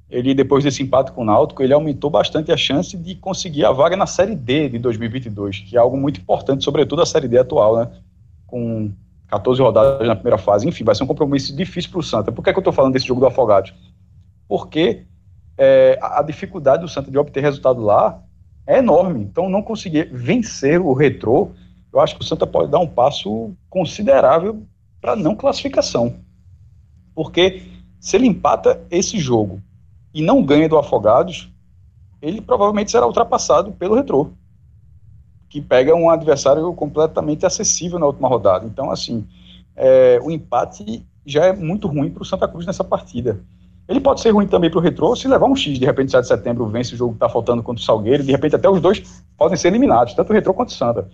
ele, 0.08 0.32
depois 0.32 0.64
desse 0.64 0.82
empate 0.82 1.12
com 1.12 1.20
o 1.20 1.24
Náutico, 1.26 1.62
ele 1.62 1.74
aumentou 1.74 2.08
bastante 2.08 2.50
a 2.50 2.56
chance 2.56 2.96
de 2.96 3.14
conseguir 3.14 3.66
a 3.66 3.72
vaga 3.72 3.98
na 3.98 4.06
Série 4.06 4.34
D 4.34 4.70
de 4.70 4.78
2022, 4.78 5.58
que 5.58 5.76
é 5.76 5.78
algo 5.78 5.96
muito 5.98 6.18
importante, 6.18 6.64
sobretudo 6.64 7.02
a 7.02 7.06
Série 7.06 7.28
D 7.28 7.36
atual, 7.36 7.76
né? 7.76 7.90
Com 8.46 8.90
14 9.32 9.62
rodadas 9.62 10.06
na 10.06 10.14
primeira 10.14 10.36
fase. 10.36 10.68
Enfim, 10.68 10.84
vai 10.84 10.94
ser 10.94 11.04
um 11.04 11.06
compromisso 11.06 11.56
difícil 11.56 11.90
para 11.90 12.00
o 12.00 12.02
Santa. 12.02 12.30
Por 12.30 12.44
que, 12.44 12.50
é 12.50 12.52
que 12.52 12.58
eu 12.58 12.60
estou 12.60 12.72
falando 12.72 12.92
desse 12.92 13.06
jogo 13.06 13.20
do 13.20 13.26
Afogados? 13.26 13.72
Porque 14.46 15.06
é, 15.56 15.98
a 16.02 16.22
dificuldade 16.22 16.82
do 16.82 16.88
Santa 16.88 17.10
de 17.10 17.16
obter 17.16 17.40
resultado 17.40 17.80
lá 17.80 18.22
é 18.66 18.78
enorme. 18.78 19.22
Então, 19.22 19.48
não 19.48 19.62
conseguir 19.62 20.10
vencer 20.12 20.78
o 20.78 20.92
retrô, 20.92 21.52
eu 21.90 21.98
acho 21.98 22.14
que 22.14 22.20
o 22.20 22.24
Santa 22.26 22.46
pode 22.46 22.70
dar 22.70 22.78
um 22.78 22.86
passo 22.86 23.54
considerável 23.70 24.62
para 25.00 25.16
não 25.16 25.34
classificação. 25.34 26.16
Porque 27.14 27.62
se 27.98 28.16
ele 28.16 28.26
empata 28.26 28.82
esse 28.90 29.18
jogo 29.18 29.62
e 30.12 30.20
não 30.20 30.44
ganha 30.44 30.68
do 30.68 30.76
Afogados, 30.76 31.50
ele 32.20 32.42
provavelmente 32.42 32.90
será 32.90 33.06
ultrapassado 33.06 33.72
pelo 33.72 33.94
Retrô, 33.94 34.32
que 35.52 35.60
pega 35.60 35.94
um 35.94 36.08
adversário 36.08 36.72
completamente 36.72 37.44
acessível 37.44 37.98
na 37.98 38.06
última 38.06 38.26
rodada. 38.26 38.64
Então, 38.64 38.90
assim, 38.90 39.26
é, 39.76 40.18
o 40.22 40.30
empate 40.30 41.04
já 41.26 41.44
é 41.44 41.52
muito 41.52 41.86
ruim 41.86 42.08
para 42.08 42.22
o 42.22 42.24
Santa 42.24 42.48
Cruz 42.48 42.64
nessa 42.64 42.82
partida. 42.82 43.38
Ele 43.86 44.00
pode 44.00 44.22
ser 44.22 44.30
ruim 44.30 44.46
também 44.46 44.70
para 44.70 44.78
o 44.78 44.82
Retrô 44.82 45.14
se 45.14 45.28
levar 45.28 45.44
um 45.44 45.54
X, 45.54 45.78
de 45.78 45.84
repente, 45.84 46.10
7 46.10 46.22
de 46.22 46.28
setembro 46.28 46.66
vence 46.68 46.94
o 46.94 46.96
jogo 46.96 47.12
que 47.12 47.16
está 47.16 47.28
faltando 47.28 47.62
contra 47.62 47.82
o 47.82 47.84
Salgueiro, 47.84 48.22
de 48.22 48.32
repente 48.32 48.56
até 48.56 48.66
os 48.66 48.80
dois 48.80 49.22
podem 49.36 49.54
ser 49.58 49.68
eliminados, 49.68 50.14
tanto 50.14 50.30
o 50.30 50.32
Retrô 50.32 50.54
quanto 50.54 50.70
o 50.70 50.72
Santa. 50.72 51.06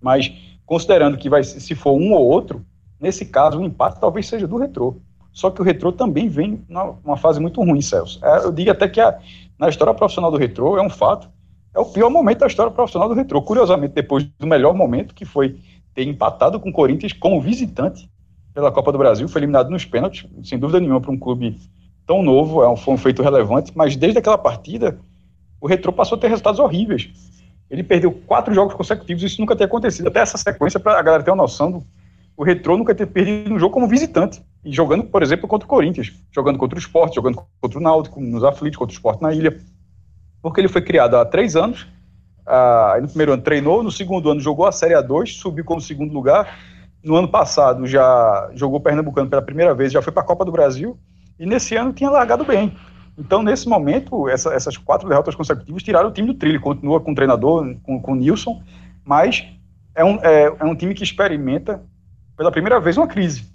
Mas, 0.00 0.32
considerando 0.64 1.18
que 1.18 1.28
vai, 1.28 1.44
se 1.44 1.74
for 1.74 1.92
um 1.92 2.14
ou 2.14 2.26
outro, 2.26 2.64
nesse 2.98 3.26
caso, 3.26 3.58
o 3.58 3.62
empate 3.62 4.00
talvez 4.00 4.26
seja 4.26 4.48
do 4.48 4.56
Retrô. 4.56 4.96
Só 5.30 5.50
que 5.50 5.60
o 5.60 5.64
Retrô 5.64 5.92
também 5.92 6.26
vem 6.26 6.64
numa 6.70 7.18
fase 7.18 7.38
muito 7.38 7.62
ruim, 7.62 7.82
Celso. 7.82 8.18
É, 8.24 8.46
eu 8.46 8.50
digo 8.50 8.70
até 8.70 8.88
que 8.88 9.00
a, 9.00 9.18
na 9.58 9.68
história 9.68 9.92
profissional 9.92 10.30
do 10.30 10.38
Retrô, 10.38 10.78
é 10.78 10.82
um 10.82 10.88
fato, 10.88 11.28
é 11.74 11.80
o 11.80 11.84
pior 11.84 12.08
momento 12.08 12.38
da 12.38 12.46
história 12.46 12.70
profissional 12.70 13.08
do 13.08 13.14
Retrô. 13.14 13.42
Curiosamente, 13.42 13.94
depois 13.94 14.24
do 14.38 14.46
melhor 14.46 14.74
momento, 14.74 15.14
que 15.14 15.24
foi 15.24 15.58
ter 15.94 16.06
empatado 16.06 16.60
com 16.60 16.70
o 16.70 16.72
Corinthians 16.72 17.12
como 17.12 17.40
visitante 17.40 18.08
pela 18.52 18.70
Copa 18.70 18.92
do 18.92 18.98
Brasil, 18.98 19.28
foi 19.28 19.40
eliminado 19.40 19.70
nos 19.70 19.84
pênaltis, 19.84 20.26
sem 20.44 20.58
dúvida 20.58 20.78
nenhuma, 20.78 21.00
para 21.00 21.10
um 21.10 21.18
clube 21.18 21.58
tão 22.06 22.22
novo, 22.22 22.62
é 22.62 22.68
um, 22.68 22.76
foi 22.76 22.94
um 22.94 22.98
feito 22.98 23.22
relevante, 23.22 23.72
mas 23.74 23.96
desde 23.96 24.18
aquela 24.18 24.38
partida, 24.38 24.98
o 25.60 25.66
Retrô 25.66 25.92
passou 25.92 26.16
a 26.16 26.20
ter 26.20 26.28
resultados 26.28 26.60
horríveis. 26.60 27.10
Ele 27.68 27.82
perdeu 27.82 28.12
quatro 28.12 28.54
jogos 28.54 28.74
consecutivos, 28.74 29.22
isso 29.22 29.40
nunca 29.40 29.56
tinha 29.56 29.66
acontecido. 29.66 30.06
Até 30.08 30.20
essa 30.20 30.38
sequência, 30.38 30.78
para 30.78 30.98
a 30.98 31.02
galera 31.02 31.24
ter 31.24 31.30
uma 31.30 31.42
noção, 31.42 31.72
do, 31.72 31.84
o 32.36 32.44
Retrô 32.44 32.76
nunca 32.76 32.94
ter 32.94 33.06
perdido 33.06 33.54
um 33.54 33.58
jogo 33.58 33.72
como 33.72 33.88
visitante. 33.88 34.42
E 34.64 34.72
jogando, 34.72 35.04
por 35.04 35.22
exemplo, 35.22 35.48
contra 35.48 35.66
o 35.66 35.68
Corinthians, 35.68 36.12
jogando 36.32 36.58
contra 36.58 36.78
o 36.78 36.80
Sport, 36.80 37.14
jogando 37.14 37.42
contra 37.60 37.78
o 37.78 37.82
Náutico, 37.82 38.20
nos 38.20 38.44
aflitos, 38.44 38.78
contra 38.78 38.92
o 38.92 38.96
Sport 38.96 39.20
na 39.20 39.32
ilha. 39.32 39.58
Porque 40.44 40.60
ele 40.60 40.68
foi 40.68 40.82
criado 40.82 41.16
há 41.16 41.24
três 41.24 41.56
anos, 41.56 41.88
ah, 42.44 42.98
no 43.00 43.08
primeiro 43.08 43.32
ano 43.32 43.40
treinou, 43.40 43.82
no 43.82 43.90
segundo 43.90 44.30
ano 44.30 44.40
jogou 44.40 44.66
a 44.66 44.72
Série 44.72 44.92
A2, 44.92 45.38
subiu 45.38 45.64
como 45.64 45.80
segundo 45.80 46.12
lugar. 46.12 46.58
No 47.02 47.16
ano 47.16 47.26
passado 47.26 47.86
já 47.86 48.50
jogou 48.52 48.78
Pernambucano 48.78 49.30
pela 49.30 49.40
primeira 49.40 49.74
vez, 49.74 49.90
já 49.90 50.02
foi 50.02 50.12
para 50.12 50.22
a 50.22 50.26
Copa 50.26 50.44
do 50.44 50.52
Brasil 50.52 50.98
e 51.38 51.46
nesse 51.46 51.74
ano 51.76 51.94
tinha 51.94 52.10
largado 52.10 52.44
bem. 52.44 52.76
Então, 53.16 53.42
nesse 53.42 53.66
momento, 53.66 54.28
essa, 54.28 54.52
essas 54.52 54.76
quatro 54.76 55.08
derrotas 55.08 55.34
consecutivas 55.34 55.82
tiraram 55.82 56.10
o 56.10 56.12
time 56.12 56.28
do 56.28 56.34
trilho. 56.34 56.60
Continua 56.60 57.00
com 57.00 57.12
o 57.12 57.14
treinador, 57.14 57.74
com, 57.82 57.98
com 57.98 58.12
o 58.12 58.14
Nilson, 58.14 58.62
mas 59.02 59.46
é 59.94 60.04
um, 60.04 60.16
é, 60.22 60.54
é 60.60 60.64
um 60.66 60.76
time 60.76 60.92
que 60.92 61.04
experimenta 61.04 61.82
pela 62.36 62.52
primeira 62.52 62.78
vez 62.78 62.98
uma 62.98 63.06
crise. 63.06 63.53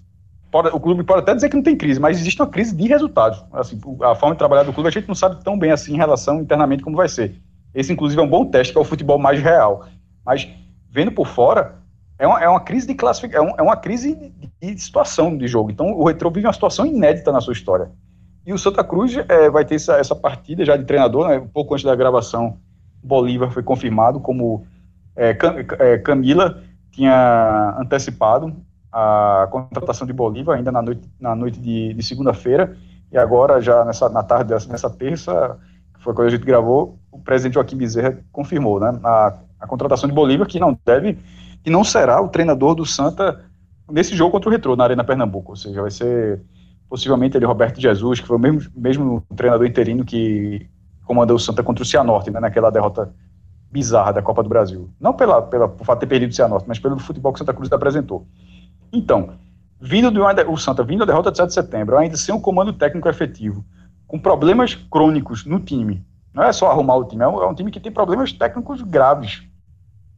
Pode, 0.51 0.69
o 0.69 0.79
clube 0.79 1.03
pode 1.03 1.21
até 1.21 1.35
dizer 1.35 1.49
que 1.49 1.55
não 1.55 1.63
tem 1.63 1.77
crise, 1.77 1.99
mas 1.99 2.19
existe 2.19 2.41
uma 2.41 2.47
crise 2.47 2.75
de 2.75 2.87
resultados. 2.87 3.43
Assim, 3.53 3.79
a 4.01 4.15
forma 4.15 4.33
de 4.33 4.39
trabalhar 4.39 4.63
do 4.63 4.73
clube 4.73 4.89
a 4.89 4.91
gente 4.91 5.07
não 5.07 5.15
sabe 5.15 5.43
tão 5.43 5.57
bem 5.57 5.71
assim 5.71 5.93
em 5.93 5.97
relação 5.97 6.41
internamente 6.41 6.83
como 6.83 6.97
vai 6.97 7.07
ser. 7.07 7.35
Esse, 7.73 7.93
inclusive, 7.93 8.19
é 8.19 8.23
um 8.23 8.29
bom 8.29 8.45
teste, 8.45 8.73
que 8.73 8.79
é 8.79 8.81
o 8.81 8.85
futebol 8.85 9.19
mais 9.19 9.39
real. 9.41 9.85
Mas, 10.25 10.47
vendo 10.89 11.11
por 11.11 11.27
fora, 11.27 11.75
é 12.17 12.25
uma, 12.25 12.43
é 12.43 12.49
uma 12.49 12.59
crise 12.59 12.87
de 12.87 12.95
classificação, 12.95 13.47
é, 13.47 13.51
um, 13.51 13.55
é, 13.59 13.61
uma 13.61 13.77
crise 13.77 14.15
de, 14.15 14.73
de, 14.73 14.81
situação 14.81 15.37
de 15.37 15.47
jogo. 15.47 15.69
Então, 15.69 15.91
o 15.91 16.05
Retro 16.05 16.31
vive 16.31 16.47
uma 16.47 16.53
situação 16.53 16.85
inédita 16.85 17.31
na 17.31 17.41
sua 17.41 17.53
história. 17.53 17.91
E 18.45 18.51
o 18.51 18.57
Santa 18.57 18.83
Cruz 18.83 19.15
é, 19.15 19.49
vai 19.49 19.63
ter 19.63 19.75
essa, 19.75 19.97
essa, 19.97 20.15
partida 20.15 20.65
já 20.65 20.75
de 20.75 20.83
treinador, 20.83 21.29
né, 21.29 21.37
um 21.37 21.47
pouco 21.47 21.75
antes 21.75 21.85
da 21.85 21.95
gravação, 21.95 22.57
Bolívar 23.01 23.51
foi 23.51 23.63
confirmado 23.63 24.19
como 24.19 24.65
é, 25.15 25.33
Cam, 25.33 25.55
é, 25.79 25.97
Camila 25.99 26.61
tinha 26.91 27.77
antecipado 27.79 28.55
a 28.91 29.47
contratação 29.51 30.05
de 30.05 30.13
Bolívar 30.13 30.57
ainda 30.57 30.71
na 30.71 30.81
noite, 30.81 31.01
na 31.19 31.35
noite 31.35 31.59
de, 31.59 31.93
de 31.93 32.03
segunda-feira, 32.03 32.75
e 33.11 33.17
agora, 33.17 33.61
já 33.61 33.83
nessa, 33.85 34.09
na 34.09 34.23
tarde 34.23 34.49
dessa, 34.49 34.71
nessa 34.71 34.89
terça, 34.89 35.57
que 35.95 36.03
foi 36.03 36.13
quando 36.13 36.27
a 36.27 36.31
gente 36.31 36.45
gravou, 36.45 36.99
o 37.11 37.19
presidente 37.19 37.55
Joaquim 37.55 37.77
Bezerra 37.77 38.19
confirmou 38.31 38.79
né, 38.79 38.99
a, 39.03 39.37
a 39.59 39.67
contratação 39.67 40.07
de 40.07 40.15
Bolívar, 40.15 40.47
que 40.47 40.59
não 40.59 40.77
deve 40.85 41.17
e 41.65 41.69
não 41.69 41.83
será 41.83 42.21
o 42.21 42.29
treinador 42.29 42.75
do 42.75 42.85
Santa 42.85 43.43
nesse 43.91 44.15
jogo 44.15 44.31
contra 44.31 44.49
o 44.49 44.51
Retrô, 44.51 44.75
na 44.75 44.83
Arena 44.83 45.03
Pernambuco. 45.03 45.51
Ou 45.51 45.55
seja, 45.55 45.81
vai 45.81 45.91
ser 45.91 46.41
possivelmente 46.89 47.37
ele, 47.37 47.45
Roberto 47.45 47.79
Jesus, 47.79 48.19
que 48.19 48.27
foi 48.27 48.37
o 48.37 48.39
mesmo, 48.39 48.71
mesmo 48.75 49.23
treinador 49.35 49.65
interino 49.65 50.05
que 50.05 50.67
comandou 51.05 51.35
o 51.35 51.39
Santa 51.39 51.63
contra 51.63 51.83
o 51.83 51.85
Cianorte, 51.85 52.31
né, 52.31 52.39
naquela 52.39 52.69
derrota 52.69 53.13
bizarra 53.71 54.13
da 54.13 54.21
Copa 54.21 54.41
do 54.41 54.49
Brasil. 54.49 54.89
Não 54.99 55.13
pela, 55.13 55.41
pela, 55.41 55.67
por 55.67 55.85
fato 55.85 55.99
de 55.99 56.01
ter 56.01 56.07
perdido 56.07 56.31
o 56.31 56.35
Cianorte, 56.35 56.67
mas 56.67 56.79
pelo 56.79 56.99
futebol 56.99 57.33
que 57.33 57.39
Santa 57.39 57.53
Cruz 57.53 57.71
apresentou. 57.71 58.25
Então, 58.91 59.31
vindo 59.79 60.11
do 60.11 60.21
o 60.51 60.57
Santa, 60.57 60.83
vindo 60.83 60.99
da 60.99 61.05
derrota 61.05 61.31
de 61.31 61.37
7 61.37 61.47
de 61.47 61.53
setembro, 61.53 61.97
ainda 61.97 62.17
sem 62.17 62.33
um 62.33 62.41
comando 62.41 62.73
técnico 62.73 63.07
efetivo, 63.07 63.63
com 64.07 64.19
problemas 64.19 64.75
crônicos 64.75 65.45
no 65.45 65.59
time, 65.59 66.05
não 66.33 66.43
é 66.43 66.51
só 66.51 66.69
arrumar 66.69 66.95
o 66.95 67.05
time, 67.05 67.23
é 67.23 67.27
um, 67.27 67.41
é 67.41 67.47
um 67.47 67.53
time 67.53 67.71
que 67.71 67.79
tem 67.79 67.91
problemas 67.91 68.31
técnicos 68.33 68.81
graves. 68.81 69.43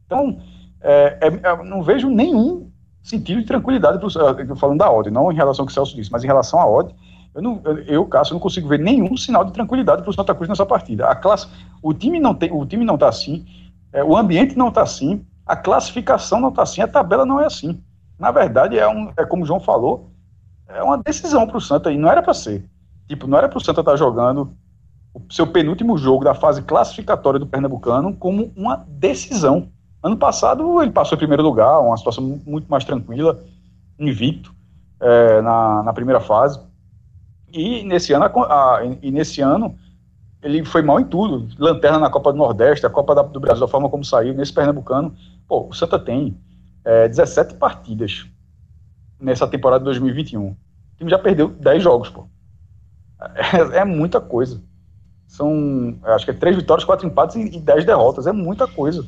Então, 0.06 0.38
é, 0.80 1.18
é, 1.20 1.26
é, 1.26 1.64
não 1.64 1.82
vejo 1.82 2.08
nenhum 2.08 2.70
sentido 3.02 3.40
de 3.40 3.46
tranquilidade, 3.46 3.98
pro, 3.98 4.56
falando 4.56 4.78
da 4.78 4.90
odd, 4.90 5.10
não 5.10 5.30
em 5.30 5.34
relação 5.34 5.62
ao 5.62 5.66
que 5.66 5.72
o 5.72 5.74
Celso 5.74 5.96
disse, 5.96 6.10
mas 6.10 6.24
em 6.24 6.26
relação 6.26 6.60
à 6.60 6.66
odd, 6.66 6.94
eu, 7.34 7.78
eu, 7.86 8.06
Cássio, 8.06 8.34
não 8.34 8.40
consigo 8.40 8.68
ver 8.68 8.78
nenhum 8.78 9.16
sinal 9.16 9.44
de 9.44 9.52
tranquilidade 9.52 10.02
para 10.02 10.10
o 10.10 10.12
Santa 10.12 10.34
Cruz 10.34 10.48
nessa 10.48 10.66
partida. 10.66 11.06
A 11.06 11.14
classe, 11.14 11.48
o 11.82 11.94
time 11.94 12.20
não 12.20 12.34
tem, 12.34 12.52
o 12.52 12.64
time 12.66 12.84
não 12.84 12.94
está 12.94 13.08
assim, 13.08 13.46
é, 13.92 14.04
o 14.04 14.16
ambiente 14.16 14.56
não 14.56 14.68
está 14.68 14.82
assim, 14.82 15.24
a 15.46 15.56
classificação 15.56 16.40
não 16.40 16.50
está 16.50 16.62
assim, 16.62 16.82
a 16.82 16.88
tabela 16.88 17.24
não 17.24 17.40
é 17.40 17.46
assim. 17.46 17.82
Na 18.22 18.30
verdade, 18.30 18.78
é, 18.78 18.88
um, 18.88 19.12
é 19.16 19.26
como 19.26 19.42
o 19.42 19.46
João 19.46 19.58
falou, 19.58 20.12
é 20.68 20.80
uma 20.80 20.96
decisão 20.96 21.44
para 21.44 21.56
o 21.56 21.60
Santa 21.60 21.90
e 21.90 21.98
não 21.98 22.08
era 22.08 22.22
para 22.22 22.32
ser. 22.32 22.64
Tipo, 23.08 23.26
não 23.26 23.36
era 23.36 23.48
para 23.48 23.58
o 23.58 23.60
Santa 23.60 23.80
estar 23.80 23.90
tá 23.90 23.96
jogando 23.96 24.56
o 25.12 25.20
seu 25.28 25.44
penúltimo 25.44 25.98
jogo 25.98 26.22
da 26.22 26.32
fase 26.32 26.62
classificatória 26.62 27.40
do 27.40 27.48
Pernambucano 27.48 28.14
como 28.14 28.52
uma 28.54 28.76
decisão. 28.86 29.70
Ano 30.00 30.16
passado 30.16 30.80
ele 30.80 30.92
passou 30.92 31.16
em 31.16 31.18
primeiro 31.18 31.42
lugar, 31.42 31.80
uma 31.80 31.96
situação 31.96 32.40
muito 32.46 32.68
mais 32.68 32.84
tranquila, 32.84 33.42
invicto 33.98 34.54
é, 35.00 35.42
na, 35.42 35.82
na 35.82 35.92
primeira 35.92 36.20
fase. 36.20 36.60
E 37.52 37.82
nesse 37.82 38.12
ano, 38.12 38.24
a, 38.24 38.28
a, 38.28 38.84
e 39.02 39.10
nesse 39.10 39.40
ano 39.40 39.74
ele 40.40 40.64
foi 40.64 40.82
mal 40.82 41.00
em 41.00 41.04
tudo. 41.04 41.48
Lanterna 41.58 41.98
na 41.98 42.08
Copa 42.08 42.30
do 42.30 42.38
Nordeste, 42.38 42.86
a 42.86 42.90
Copa 42.90 43.16
da, 43.16 43.22
do 43.22 43.40
Brasil, 43.40 43.66
da 43.66 43.68
forma 43.68 43.88
como 43.88 44.04
saiu, 44.04 44.32
nesse 44.32 44.52
Pernambucano. 44.52 45.12
Pô, 45.48 45.66
o 45.66 45.74
Santa 45.74 45.98
tem 45.98 46.38
é, 46.84 47.08
17 47.08 47.54
partidas 47.54 48.26
nessa 49.20 49.46
temporada 49.46 49.80
de 49.80 49.84
2021. 49.86 50.48
O 50.48 50.56
time 50.96 51.10
já 51.10 51.18
perdeu 51.18 51.48
10 51.48 51.82
jogos, 51.82 52.10
pô. 52.10 52.28
É, 53.74 53.78
é 53.78 53.84
muita 53.84 54.20
coisa. 54.20 54.62
São, 55.26 55.96
acho 56.02 56.24
que 56.24 56.32
é 56.32 56.34
3 56.34 56.56
vitórias, 56.56 56.84
4 56.84 57.06
empates 57.06 57.36
e, 57.36 57.56
e 57.56 57.60
10 57.60 57.84
derrotas. 57.84 58.26
É 58.26 58.32
muita 58.32 58.66
coisa. 58.66 59.06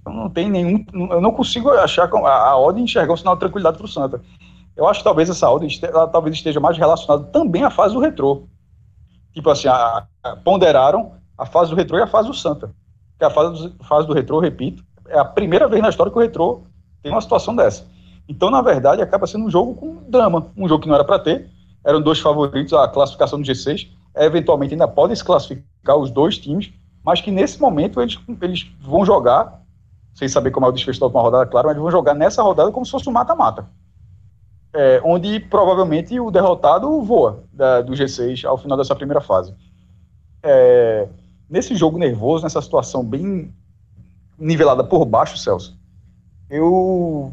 Então 0.00 0.12
não 0.12 0.30
tem 0.30 0.50
nenhum. 0.50 0.84
Eu 1.10 1.20
não 1.20 1.32
consigo 1.32 1.70
achar 1.70 2.08
a, 2.08 2.48
a 2.48 2.56
ordem 2.56 2.84
enxergar 2.84 3.12
um 3.12 3.16
sinal 3.16 3.34
de 3.34 3.40
tranquilidade 3.40 3.76
para 3.76 3.84
o 3.84 3.88
Santa. 3.88 4.22
Eu 4.76 4.86
acho 4.86 5.00
que 5.00 5.04
talvez 5.04 5.28
essa 5.28 5.48
ordem 5.48 5.68
ela, 5.82 6.06
talvez 6.06 6.34
esteja 6.34 6.60
mais 6.60 6.76
relacionada 6.76 7.24
também 7.24 7.62
à 7.62 7.70
fase 7.70 7.94
do 7.94 8.00
retrô. 8.00 8.46
Tipo 9.32 9.50
assim, 9.50 9.68
a, 9.68 10.06
a, 10.22 10.36
ponderaram 10.36 11.12
a 11.36 11.44
fase 11.44 11.70
do 11.70 11.76
retrô 11.76 11.98
e 11.98 12.02
a 12.02 12.06
fase 12.06 12.28
do 12.28 12.34
Santa. 12.34 12.72
Que 13.18 13.24
a 13.24 13.30
fase 13.30 13.68
do, 13.68 13.84
fase 13.84 14.06
do 14.06 14.12
retrô, 14.12 14.38
repito, 14.38 14.84
é 15.08 15.18
a 15.18 15.24
primeira 15.24 15.68
vez 15.68 15.82
na 15.82 15.88
história 15.88 16.10
que 16.10 16.18
o 16.18 16.22
retrô 16.22 16.62
tem 17.06 17.12
uma 17.12 17.20
situação 17.20 17.54
dessa. 17.54 17.86
Então, 18.28 18.50
na 18.50 18.60
verdade, 18.60 19.00
acaba 19.00 19.28
sendo 19.28 19.44
um 19.44 19.50
jogo 19.50 19.74
com 19.76 20.02
drama. 20.10 20.50
Um 20.56 20.68
jogo 20.68 20.82
que 20.82 20.88
não 20.88 20.96
era 20.96 21.04
para 21.04 21.20
ter. 21.20 21.48
Eram 21.84 22.02
dois 22.02 22.18
favoritos, 22.18 22.72
a 22.72 22.88
classificação 22.88 23.40
do 23.40 23.46
G6. 23.46 23.88
Eventualmente 24.16 24.74
ainda 24.74 24.88
podem 24.88 25.14
se 25.14 25.24
classificar 25.24 25.96
os 25.96 26.10
dois 26.10 26.36
times, 26.36 26.72
mas 27.04 27.20
que 27.20 27.30
nesse 27.30 27.60
momento 27.60 28.00
eles, 28.00 28.18
eles 28.42 28.66
vão 28.80 29.04
jogar 29.04 29.62
sem 30.14 30.26
saber 30.28 30.50
como 30.50 30.66
é 30.66 30.68
o 30.68 30.72
desfecho 30.72 30.98
da 30.98 31.06
última 31.06 31.22
rodada, 31.22 31.46
claro, 31.46 31.68
mas 31.68 31.76
vão 31.76 31.90
jogar 31.90 32.14
nessa 32.14 32.42
rodada 32.42 32.72
como 32.72 32.84
se 32.84 32.90
fosse 32.90 33.08
um 33.08 33.12
mata-mata. 33.12 33.68
É, 34.72 35.00
onde 35.04 35.38
provavelmente 35.38 36.18
o 36.18 36.30
derrotado 36.30 37.02
voa 37.02 37.44
da, 37.52 37.82
do 37.82 37.92
G6 37.92 38.44
ao 38.46 38.56
final 38.56 38.76
dessa 38.78 38.96
primeira 38.96 39.20
fase. 39.20 39.54
É, 40.42 41.06
nesse 41.48 41.76
jogo 41.76 41.98
nervoso, 41.98 42.44
nessa 42.44 42.62
situação 42.62 43.04
bem 43.04 43.54
nivelada 44.38 44.82
por 44.82 45.04
baixo, 45.04 45.36
Celso, 45.36 45.75
eu, 46.50 47.32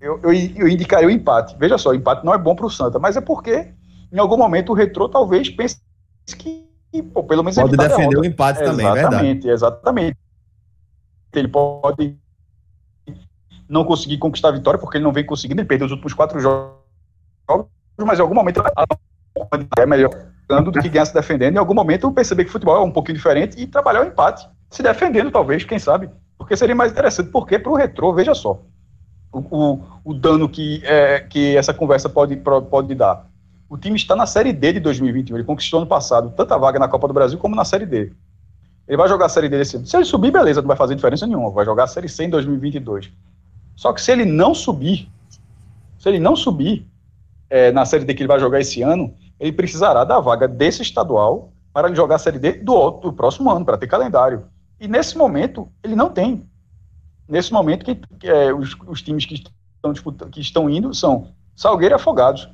eu, 0.00 0.20
eu, 0.22 0.32
eu 0.32 0.68
indicaria 0.68 1.08
o 1.08 1.10
empate. 1.10 1.56
Veja 1.58 1.78
só, 1.78 1.90
o 1.90 1.94
empate 1.94 2.24
não 2.24 2.34
é 2.34 2.38
bom 2.38 2.54
para 2.54 2.66
o 2.66 2.70
Santa, 2.70 2.98
mas 2.98 3.16
é 3.16 3.20
porque 3.20 3.72
em 4.12 4.18
algum 4.18 4.36
momento 4.36 4.70
o 4.70 4.74
retrô 4.74 5.08
talvez 5.08 5.50
pense 5.50 5.80
que 6.36 6.66
pô, 7.12 7.22
pelo 7.24 7.42
menos 7.42 7.56
pode 7.56 7.76
defender 7.76 8.18
o 8.18 8.24
empate 8.24 8.58
também, 8.60 8.86
exatamente, 8.86 8.94
verdade. 8.94 9.48
Exatamente, 9.48 9.48
exatamente 9.48 10.18
ele 11.32 11.48
pode 11.48 12.16
não 13.68 13.84
conseguir 13.84 14.18
conquistar 14.18 14.48
a 14.48 14.52
vitória, 14.52 14.80
porque 14.80 14.96
ele 14.96 15.04
não 15.04 15.12
vem 15.12 15.24
conseguindo, 15.24 15.60
ele 15.60 15.68
perdeu 15.68 15.86
os 15.86 15.92
últimos 15.92 16.14
quatro 16.14 16.40
jogos, 16.40 16.74
mas 17.98 18.18
em 18.18 18.22
algum 18.22 18.34
momento 18.34 18.62
é 19.78 19.86
melhor 19.86 20.10
do 20.64 20.72
que 20.72 20.88
ganhar 20.88 21.04
se 21.04 21.12
defendendo. 21.12 21.56
Em 21.56 21.58
algum 21.58 21.74
momento 21.74 22.10
perceber 22.10 22.44
que 22.44 22.50
o 22.50 22.52
futebol 22.52 22.76
é 22.76 22.80
um 22.80 22.90
pouquinho 22.90 23.16
diferente 23.16 23.60
e 23.60 23.66
trabalhar 23.66 24.02
o 24.02 24.06
empate, 24.06 24.48
se 24.70 24.82
defendendo, 24.82 25.30
talvez, 25.30 25.64
quem 25.64 25.78
sabe, 25.78 26.08
porque 26.38 26.56
seria 26.56 26.74
mais 26.74 26.92
interessante. 26.92 27.30
Porque 27.30 27.58
para 27.58 27.72
o 27.72 27.74
retrô, 27.74 28.14
veja 28.14 28.34
só, 28.34 28.62
o, 29.32 29.38
o, 29.38 29.82
o 30.04 30.14
dano 30.14 30.48
que, 30.48 30.80
é, 30.84 31.20
que 31.20 31.56
essa 31.56 31.74
conversa 31.74 32.08
pode, 32.08 32.36
pode 32.36 32.94
dar. 32.94 33.26
O 33.68 33.76
time 33.76 33.96
está 33.96 34.16
na 34.16 34.24
Série 34.24 34.52
D 34.52 34.74
de 34.74 34.80
2021. 34.80 35.36
Ele 35.36 35.44
conquistou 35.44 35.80
ano 35.80 35.86
passado 35.86 36.32
tanta 36.34 36.56
vaga 36.56 36.78
na 36.78 36.88
Copa 36.88 37.08
do 37.08 37.12
Brasil 37.12 37.38
como 37.38 37.54
na 37.54 37.64
Série 37.64 37.84
D. 37.84 38.12
Ele 38.86 38.96
vai 38.96 39.08
jogar 39.08 39.26
a 39.26 39.28
Série 39.28 39.50
D 39.50 39.60
esse 39.60 39.76
ano. 39.76 39.86
Se 39.86 39.94
ele 39.94 40.06
subir, 40.06 40.30
beleza, 40.30 40.62
não 40.62 40.68
vai 40.68 40.76
fazer 40.76 40.94
diferença 40.94 41.26
nenhuma. 41.26 41.50
Vai 41.50 41.66
jogar 41.66 41.84
a 41.84 41.86
Série 41.86 42.08
C 42.08 42.24
em 42.24 42.30
2022. 42.30 43.12
Só 43.76 43.92
que 43.92 44.00
se 44.00 44.10
ele 44.10 44.24
não 44.24 44.54
subir, 44.54 45.10
se 45.98 46.08
ele 46.08 46.18
não 46.18 46.34
subir 46.34 46.86
é, 47.50 47.70
na 47.70 47.84
Série 47.84 48.06
D 48.06 48.14
que 48.14 48.22
ele 48.22 48.28
vai 48.28 48.40
jogar 48.40 48.60
esse 48.60 48.80
ano, 48.80 49.14
ele 49.38 49.52
precisará 49.52 50.04
da 50.04 50.18
vaga 50.18 50.48
desse 50.48 50.80
estadual 50.80 51.52
para 51.72 51.94
jogar 51.94 52.16
a 52.16 52.18
Série 52.18 52.38
D 52.38 52.52
do, 52.52 52.90
do 52.92 53.12
próximo 53.12 53.50
ano, 53.50 53.64
para 53.64 53.76
ter 53.76 53.86
calendário. 53.86 54.44
E 54.80 54.86
nesse 54.86 55.16
momento, 55.16 55.70
ele 55.82 55.96
não 55.96 56.10
tem. 56.10 56.48
Nesse 57.28 57.52
momento, 57.52 57.84
que, 57.84 58.00
é, 58.26 58.52
os, 58.52 58.76
os, 58.86 59.02
times 59.02 59.26
que 59.26 59.34
estão, 59.34 59.92
que 60.30 60.40
estão 60.40 60.70
indo 60.70 60.94
são 60.94 61.28
Salgueiro 61.54 61.94
e 61.94 61.96
Afogados. 61.96 62.48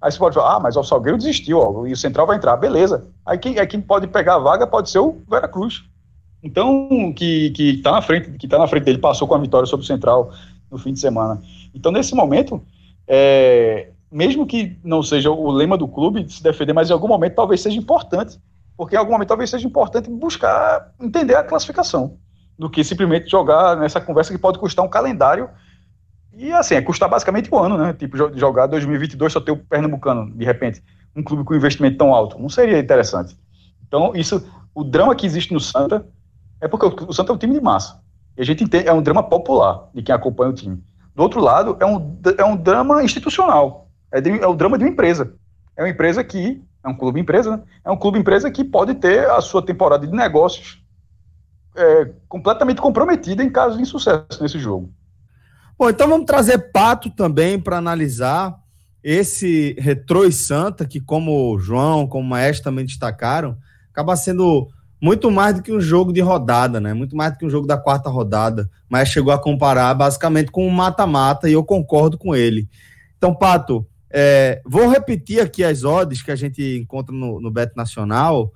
Aí 0.00 0.10
você 0.10 0.18
pode 0.18 0.34
falar, 0.34 0.56
ah, 0.56 0.60
mas 0.60 0.76
o 0.76 0.82
Salgueiro 0.82 1.18
desistiu, 1.18 1.58
ó, 1.58 1.86
e 1.86 1.92
o 1.92 1.96
Central 1.96 2.26
vai 2.26 2.36
entrar, 2.36 2.56
beleza. 2.56 3.08
Aí 3.26 3.36
quem, 3.36 3.58
aí 3.58 3.66
quem 3.66 3.80
pode 3.80 4.06
pegar 4.06 4.36
a 4.36 4.38
vaga 4.38 4.66
pode 4.66 4.90
ser 4.90 5.00
o 5.00 5.22
Veracruz. 5.28 5.84
Então, 6.42 7.12
que, 7.14 7.50
que 7.50 7.78
tá 7.78 7.92
na 7.92 8.02
frente, 8.02 8.30
que 8.32 8.46
tá 8.46 8.58
na 8.58 8.68
frente 8.68 8.84
dele, 8.84 8.98
passou 8.98 9.26
com 9.26 9.34
a 9.34 9.38
vitória 9.38 9.66
sobre 9.66 9.84
o 9.84 9.86
Central 9.86 10.32
no 10.70 10.78
fim 10.78 10.92
de 10.92 11.00
semana. 11.00 11.42
Então, 11.74 11.90
nesse 11.90 12.14
momento, 12.14 12.62
é, 13.06 13.90
mesmo 14.10 14.46
que 14.46 14.76
não 14.84 15.02
seja 15.02 15.30
o 15.30 15.50
lema 15.50 15.76
do 15.76 15.88
clube 15.88 16.30
se 16.30 16.42
defender, 16.42 16.72
mas 16.72 16.90
em 16.90 16.92
algum 16.92 17.08
momento 17.08 17.34
talvez 17.34 17.60
seja 17.60 17.78
importante, 17.78 18.38
porque 18.78 18.94
em 18.94 18.98
algum 18.98 19.10
momento 19.10 19.28
talvez 19.28 19.50
seja 19.50 19.66
importante 19.66 20.08
buscar 20.08 20.92
entender 21.00 21.34
a 21.34 21.42
classificação, 21.42 22.16
do 22.56 22.70
que 22.70 22.84
simplesmente 22.84 23.28
jogar 23.28 23.76
nessa 23.76 24.00
conversa 24.00 24.32
que 24.32 24.38
pode 24.38 24.58
custar 24.60 24.84
um 24.84 24.88
calendário 24.88 25.50
e 26.32 26.52
assim, 26.52 26.76
é 26.76 26.80
custar 26.80 27.08
basicamente 27.08 27.52
um 27.52 27.58
ano, 27.58 27.76
né? 27.76 27.92
Tipo, 27.92 28.16
jogar 28.38 28.68
2022 28.68 29.32
só 29.32 29.40
ter 29.40 29.50
o 29.50 29.56
Pernambucano, 29.56 30.32
de 30.32 30.44
repente, 30.44 30.80
um 31.16 31.24
clube 31.24 31.42
com 31.42 31.56
investimento 31.56 31.98
tão 31.98 32.14
alto. 32.14 32.38
Não 32.38 32.48
seria 32.48 32.78
interessante. 32.78 33.36
Então, 33.84 34.12
isso, 34.14 34.48
o 34.72 34.84
drama 34.84 35.16
que 35.16 35.26
existe 35.26 35.52
no 35.52 35.58
Santa 35.58 36.06
é 36.60 36.68
porque 36.68 36.86
o, 36.86 37.12
Santa 37.12 37.32
é 37.32 37.34
um 37.34 37.38
time 37.38 37.54
de 37.54 37.60
massa. 37.60 38.00
E 38.36 38.42
a 38.42 38.44
gente 38.44 38.62
entende, 38.62 38.86
é 38.86 38.92
um 38.92 39.02
drama 39.02 39.24
popular 39.24 39.88
de 39.92 40.00
quem 40.00 40.14
acompanha 40.14 40.50
o 40.50 40.54
time. 40.54 40.80
Do 41.16 41.24
outro 41.24 41.40
lado, 41.40 41.76
é 41.80 41.86
um, 41.86 42.16
é 42.38 42.44
um 42.44 42.56
drama 42.56 43.02
institucional. 43.02 43.88
É, 44.12 44.20
de, 44.20 44.30
é 44.38 44.46
o 44.46 44.54
drama 44.54 44.78
de 44.78 44.84
uma 44.84 44.90
empresa. 44.90 45.34
É 45.76 45.82
uma 45.82 45.88
empresa 45.88 46.22
que, 46.22 46.62
é 46.84 46.88
um 46.88 46.94
clube 46.94 47.20
empresa, 47.20 47.56
né? 47.56 47.62
É 47.84 47.90
um 47.90 47.96
clube 47.96 48.18
empresa 48.18 48.50
que 48.50 48.64
pode 48.64 48.94
ter 48.94 49.28
a 49.30 49.40
sua 49.40 49.64
temporada 49.64 50.06
de 50.06 50.12
negócios 50.12 50.82
é, 51.76 52.10
completamente 52.28 52.80
comprometida 52.80 53.42
em 53.42 53.50
caso 53.50 53.76
de 53.76 53.82
insucesso 53.82 54.40
nesse 54.40 54.58
jogo. 54.58 54.90
Bom, 55.78 55.88
então 55.88 56.08
vamos 56.08 56.26
trazer 56.26 56.72
Pato 56.72 57.10
também 57.10 57.58
para 57.58 57.78
analisar 57.78 58.56
esse 59.02 59.76
Retrô 59.78 60.24
e 60.24 60.32
Santa, 60.32 60.84
que 60.84 61.00
como 61.00 61.54
o 61.54 61.58
João, 61.58 62.06
como 62.06 62.24
o 62.24 62.28
Maestro 62.28 62.64
também 62.64 62.84
destacaram, 62.84 63.56
acaba 63.90 64.16
sendo 64.16 64.68
muito 65.00 65.30
mais 65.30 65.54
do 65.54 65.62
que 65.62 65.72
um 65.72 65.80
jogo 65.80 66.12
de 66.12 66.20
rodada, 66.20 66.80
né? 66.80 66.92
Muito 66.92 67.16
mais 67.16 67.32
do 67.32 67.38
que 67.38 67.46
um 67.46 67.50
jogo 67.50 67.66
da 67.66 67.76
quarta 67.76 68.10
rodada. 68.10 68.68
Mas 68.88 69.08
chegou 69.08 69.32
a 69.32 69.38
comparar 69.38 69.94
basicamente 69.94 70.50
com 70.50 70.66
um 70.66 70.70
mata-mata 70.70 71.48
e 71.48 71.52
eu 71.52 71.62
concordo 71.62 72.18
com 72.18 72.34
ele. 72.34 72.68
Então, 73.16 73.34
Pato, 73.34 73.86
é, 74.10 74.60
vou 74.64 74.88
repetir 74.88 75.40
aqui 75.40 75.62
as 75.62 75.84
odds 75.84 76.22
que 76.22 76.30
a 76.30 76.36
gente 76.36 76.78
encontra 76.78 77.14
no, 77.14 77.40
no 77.40 77.50
Beto 77.50 77.76
Nacional. 77.76 78.52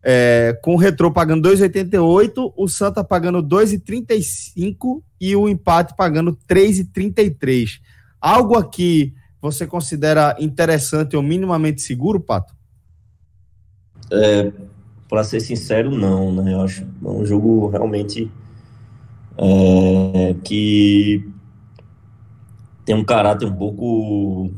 É, 0.00 0.58
com 0.62 0.74
o 0.74 0.78
Retrô 0.78 1.10
pagando 1.10 1.48
2,88, 1.48 2.52
o 2.56 2.68
Santa 2.68 3.02
pagando 3.02 3.42
2,35 3.42 5.02
e 5.20 5.34
o 5.34 5.48
empate 5.48 5.94
pagando 5.96 6.38
3,33. 6.48 7.80
Algo 8.20 8.56
aqui 8.56 9.12
você 9.40 9.66
considera 9.66 10.36
interessante 10.38 11.16
ou 11.16 11.22
minimamente 11.22 11.82
seguro, 11.82 12.20
Pato? 12.20 12.54
É, 14.10 14.52
para 15.08 15.24
ser 15.24 15.40
sincero, 15.40 15.90
não, 15.90 16.32
né? 16.32 16.54
Eu 16.54 16.60
acho 16.62 16.86
um 17.02 17.24
jogo 17.24 17.68
realmente 17.68 18.30
é, 19.36 20.34
que 20.44 21.28
tem 22.84 22.94
um 22.94 23.04
caráter 23.04 23.46
um 23.46 23.54
pouco. 23.54 24.50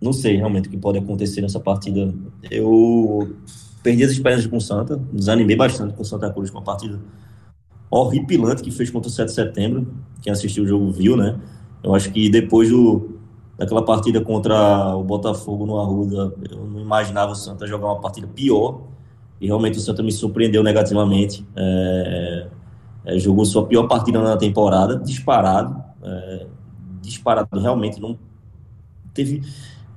Não 0.00 0.12
sei 0.12 0.36
realmente 0.36 0.68
o 0.68 0.70
que 0.70 0.76
pode 0.76 0.98
acontecer 0.98 1.40
nessa 1.40 1.60
partida. 1.60 2.12
Eu 2.50 3.36
perdi 3.82 4.04
as 4.04 4.12
esperanças 4.12 4.46
com 4.46 4.56
o 4.56 4.60
Santa, 4.60 5.00
desanimei 5.12 5.56
bastante 5.56 5.94
com 5.94 6.02
o 6.02 6.04
Santa 6.04 6.30
Cruz 6.30 6.50
com 6.50 6.58
a 6.58 6.62
partida 6.62 7.00
horripilante 7.90 8.62
que 8.62 8.70
fez 8.70 8.90
contra 8.90 9.08
o 9.08 9.12
7 9.12 9.28
de 9.28 9.34
setembro. 9.34 9.86
Quem 10.20 10.32
assistiu 10.32 10.64
o 10.64 10.66
jogo 10.66 10.90
viu, 10.90 11.16
né? 11.16 11.38
Eu 11.82 11.94
acho 11.94 12.10
que 12.10 12.28
depois 12.28 12.70
do, 12.70 13.18
daquela 13.56 13.84
partida 13.84 14.20
contra 14.20 14.96
o 14.96 15.04
Botafogo 15.04 15.66
no 15.66 15.78
Arruda, 15.78 16.34
eu 16.50 16.66
não 16.66 16.80
imaginava 16.80 17.32
o 17.32 17.34
Santa 17.34 17.66
jogar 17.66 17.86
uma 17.86 18.00
partida 18.00 18.26
pior. 18.26 18.82
E 19.40 19.46
realmente 19.46 19.78
o 19.78 19.80
Santa 19.80 20.02
me 20.02 20.10
surpreendeu 20.10 20.62
negativamente. 20.62 21.46
É, 21.54 22.46
é, 23.04 23.18
jogou 23.18 23.44
sua 23.44 23.66
pior 23.66 23.86
partida 23.86 24.20
na 24.22 24.36
temporada, 24.36 24.96
disparado. 24.96 25.82
É, 26.02 26.46
disparado, 27.02 27.60
realmente 27.60 28.00
não 28.00 28.18
teve 29.12 29.42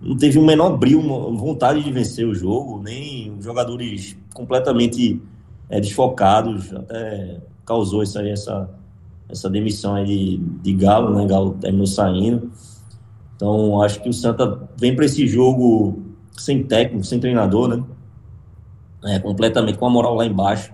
não 0.02 0.16
teve 0.16 0.38
o 0.38 0.46
menor 0.46 0.78
brilho, 0.78 1.02
vontade 1.36 1.84
de 1.84 1.92
vencer 1.92 2.28
o 2.28 2.36
jogo, 2.36 2.82
nem 2.82 3.36
jogadores 3.42 4.18
completamente 4.34 5.22
é, 5.70 5.80
desfocados, 5.80 6.74
até 6.74 7.40
causou 7.66 8.04
isso 8.04 8.18
aí, 8.20 8.30
essa, 8.30 8.70
essa 9.28 9.50
demissão 9.50 9.96
aí 9.96 10.06
de, 10.06 10.38
de 10.38 10.74
Galo, 10.74 11.16
né? 11.16 11.26
Galo 11.26 11.58
terminou 11.60 11.88
saindo. 11.88 12.52
Então, 13.36 13.82
acho 13.82 14.02
que 14.02 14.10
o 14.10 14.14
Santa 14.14 14.68
vem 14.78 14.96
para 14.96 15.06
esse 15.06 15.28
jogo 15.28 16.02
sem 16.38 16.64
técnico, 16.64 17.04
sem 17.04 17.20
treinador, 17.20 17.68
né? 17.68 17.84
É, 19.04 19.20
completamente 19.20 19.78
com 19.78 19.86
a 19.86 19.90
moral 19.90 20.16
lá 20.16 20.26
embaixo. 20.26 20.74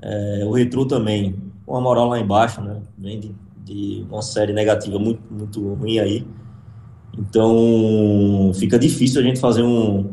É, 0.00 0.42
o 0.46 0.52
Retro 0.52 0.86
também, 0.86 1.34
com 1.66 1.76
a 1.76 1.80
moral 1.80 2.08
lá 2.08 2.18
embaixo, 2.18 2.60
né? 2.60 2.80
Vem 2.96 3.20
de, 3.20 3.34
de 3.64 4.06
uma 4.10 4.22
série 4.22 4.52
negativa 4.52 4.98
muito, 4.98 5.20
muito 5.30 5.74
ruim 5.74 5.98
aí. 5.98 6.26
Então, 7.16 8.52
fica 8.54 8.78
difícil 8.78 9.20
a 9.20 9.24
gente 9.24 9.40
fazer 9.40 9.62
um, 9.62 10.12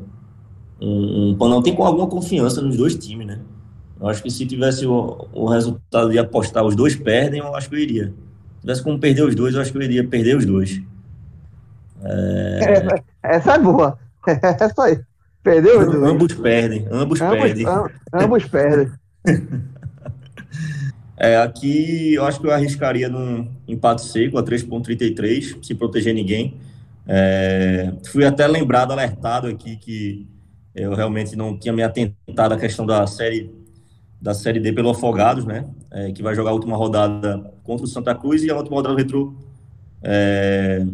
um, 0.79 1.35
um 1.39 1.49
não 1.49 1.61
tem 1.61 1.73
com 1.73 1.83
alguma 1.83 2.07
confiança 2.07 2.61
nos 2.61 2.77
dois 2.77 2.95
times, 2.95 3.25
né? 3.25 3.39
Eu 3.99 4.07
acho 4.07 4.21
que 4.23 4.29
se 4.29 4.45
tivesse 4.45 4.85
o, 4.85 5.27
o 5.33 5.45
resultado 5.45 6.09
de 6.09 6.17
apostar 6.17 6.63
os 6.63 6.75
dois 6.75 6.95
perdem, 6.95 7.39
eu 7.39 7.55
acho 7.55 7.69
que 7.69 7.75
eu 7.75 7.79
iria. 7.79 8.05
Se 8.55 8.61
tivesse 8.61 8.83
como 8.83 8.99
perder 8.99 9.23
os 9.23 9.35
dois, 9.35 9.55
eu 9.55 9.61
acho 9.61 9.71
que 9.71 9.77
eu 9.77 9.81
iria 9.83 10.07
perder 10.07 10.37
os 10.37 10.45
dois. 10.45 10.81
É... 12.03 12.59
Essa, 12.61 13.03
essa 13.23 13.55
é 13.55 13.59
boa. 13.59 13.97
Essa 14.25 14.83
aí. 14.83 14.99
Perdeu 15.43 15.79
os 15.79 15.85
dois. 15.85 16.11
Ambos 16.11 16.33
perdem, 16.33 16.87
ambos, 16.91 17.21
ambos 17.21 17.39
perdem. 17.39 17.65
ambos 18.13 18.45
perdem. 18.45 18.91
É, 21.23 21.37
aqui 21.37 22.15
eu 22.15 22.25
acho 22.25 22.41
que 22.41 22.47
eu 22.47 22.51
arriscaria 22.51 23.07
num 23.07 23.47
empate 23.67 24.01
seco 24.01 24.39
a 24.39 24.43
3.33, 24.43 25.63
sem 25.63 25.75
proteger 25.75 26.15
ninguém. 26.15 26.57
É, 27.13 27.91
fui 28.05 28.23
até 28.23 28.47
lembrado, 28.47 28.93
alertado 28.93 29.47
aqui, 29.47 29.75
que 29.75 30.25
eu 30.73 30.95
realmente 30.95 31.35
não 31.35 31.59
tinha 31.59 31.73
me 31.73 31.83
atentado 31.83 32.53
à 32.53 32.57
questão 32.57 32.85
da 32.85 33.05
série 33.05 33.51
da 34.21 34.33
série 34.33 34.61
D 34.61 34.71
pelo 34.71 34.91
Afogados, 34.91 35.43
né? 35.43 35.65
É, 35.91 36.11
que 36.13 36.23
vai 36.23 36.33
jogar 36.33 36.51
a 36.51 36.53
última 36.53 36.77
rodada 36.77 37.51
contra 37.63 37.85
o 37.85 37.89
Santa 37.89 38.15
Cruz 38.15 38.43
e 38.43 38.49
a 38.49 38.55
última 38.55 38.77
rodada 38.77 38.95
do 38.95 38.97
Retro 38.97 39.35
é, 40.01 40.85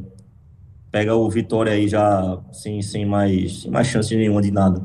pega 0.90 1.14
o 1.14 1.30
Vitória 1.30 1.74
aí 1.74 1.88
já 1.88 2.40
sem, 2.52 2.82
sem, 2.82 3.06
mais, 3.06 3.62
sem 3.62 3.70
mais 3.70 3.86
chance 3.86 4.16
nenhuma 4.16 4.42
de 4.42 4.50
nada. 4.50 4.82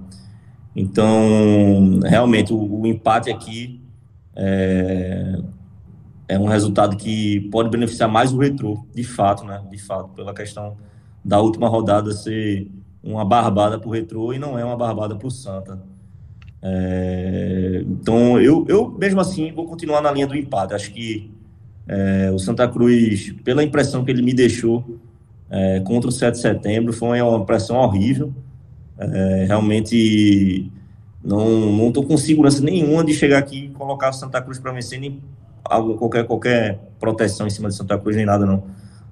Então, 0.76 2.00
realmente, 2.04 2.52
o, 2.52 2.80
o 2.80 2.86
empate 2.86 3.30
aqui 3.30 3.80
é, 4.36 5.38
é, 6.28 6.38
um 6.38 6.46
resultado 6.46 6.94
que 6.94 7.40
pode 7.50 7.70
beneficiar 7.70 8.08
mais 8.10 8.34
o 8.34 8.38
Retro, 8.38 8.84
de 8.94 9.04
fato, 9.04 9.44
né? 9.44 9.62
De 9.70 9.78
fato, 9.78 10.10
pela 10.10 10.34
questão 10.34 10.76
da 11.24 11.40
última 11.40 11.68
rodada 11.68 12.12
ser 12.12 12.68
uma 13.02 13.24
barbada 13.24 13.78
para 13.78 13.88
o 13.88 13.92
Retro 13.92 14.32
e 14.32 14.38
não 14.38 14.58
é 14.58 14.64
uma 14.64 14.76
barbada 14.76 15.16
para 15.16 15.26
o 15.26 15.30
Santa. 15.30 15.80
É, 16.60 17.82
então, 17.84 18.40
eu, 18.40 18.64
eu 18.68 18.88
mesmo 18.90 19.20
assim 19.20 19.52
vou 19.52 19.66
continuar 19.66 20.00
na 20.00 20.12
linha 20.12 20.26
do 20.26 20.36
empate. 20.36 20.74
Acho 20.74 20.92
que 20.92 21.30
é, 21.88 22.30
o 22.32 22.38
Santa 22.38 22.68
Cruz, 22.68 23.34
pela 23.44 23.64
impressão 23.64 24.04
que 24.04 24.10
ele 24.10 24.22
me 24.22 24.32
deixou 24.32 24.98
é, 25.50 25.80
contra 25.80 26.08
o 26.08 26.12
7 26.12 26.34
de 26.34 26.40
setembro, 26.40 26.92
foi 26.92 27.20
uma 27.20 27.36
impressão 27.36 27.76
horrível. 27.76 28.32
É, 28.98 29.44
realmente 29.48 30.70
não 31.24 31.88
estou 31.88 32.04
com 32.04 32.16
segurança 32.16 32.62
nenhuma 32.62 33.04
de 33.04 33.12
chegar 33.12 33.38
aqui 33.38 33.66
e 33.66 33.68
colocar 33.70 34.10
o 34.10 34.12
Santa 34.12 34.40
Cruz 34.40 34.58
para 34.58 34.72
vencer, 34.72 35.00
nem 35.00 35.20
algo, 35.64 35.96
qualquer, 35.96 36.24
qualquer 36.24 36.78
proteção 37.00 37.46
em 37.46 37.50
cima 37.50 37.68
de 37.68 37.74
Santa 37.74 37.98
Cruz, 37.98 38.16
nem 38.16 38.26
nada, 38.26 38.46
não. 38.46 38.64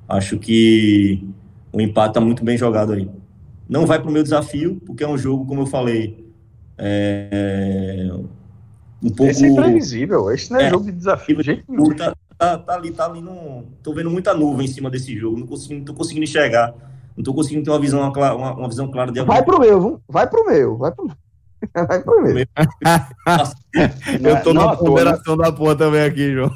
Acho 0.08 0.38
que 0.38 1.24
o 1.72 1.80
empate 1.80 2.10
está 2.10 2.20
muito 2.20 2.44
bem 2.44 2.56
jogado 2.56 2.92
aí. 2.92 3.08
Não 3.68 3.86
vai 3.86 4.00
para 4.00 4.08
o 4.08 4.12
meu 4.12 4.22
desafio, 4.22 4.80
porque 4.84 5.04
é 5.04 5.08
um 5.08 5.16
jogo, 5.16 5.46
como 5.46 5.62
eu 5.62 5.66
falei, 5.66 6.26
é, 6.76 8.10
um 9.02 9.10
pouco. 9.10 9.30
Esse 9.30 9.44
é 9.44 9.48
imprevisível, 9.48 10.30
esse 10.30 10.50
não 10.50 10.60
é, 10.60 10.66
é 10.66 10.70
jogo 10.70 10.84
de 10.84 10.92
desafio 10.92 11.36
de 11.36 11.42
jeito 11.42 11.64
nenhum. 11.68 11.94
Tá, 11.94 12.14
tá, 12.36 12.58
tá 12.58 12.74
ali, 12.74 12.90
tá 12.90 13.06
ali 13.06 13.20
no. 13.20 13.64
Tô 13.82 13.94
vendo 13.94 14.10
muita 14.10 14.34
nuvem 14.34 14.66
em 14.66 14.68
cima 14.68 14.90
desse 14.90 15.16
jogo. 15.16 15.38
Não 15.38 15.46
consigo, 15.46 15.74
não 15.74 15.84
tô 15.84 15.94
conseguindo 15.94 16.24
enxergar. 16.24 16.74
Não 17.16 17.22
tô 17.22 17.34
conseguindo 17.34 17.64
ter 17.64 17.70
uma 17.70 17.80
visão, 17.80 18.00
uma, 18.00 18.54
uma 18.54 18.68
visão 18.68 18.90
clara 18.90 19.12
de 19.12 19.22
Vai 19.22 19.44
pro 19.44 19.60
meu, 19.60 19.80
viu? 19.80 20.02
Vai 20.08 20.28
pro 20.28 20.46
meu, 20.46 20.76
vai 20.76 20.92
pro 20.92 21.10
Vai 21.74 22.02
pro 22.02 22.22
meu. 22.22 22.34
Eu 24.22 24.42
tô 24.42 24.54
na 24.54 24.76
ponderação 24.76 25.36
da 25.36 25.52
porra 25.52 25.76
também 25.76 26.02
aqui, 26.02 26.32
João. 26.32 26.50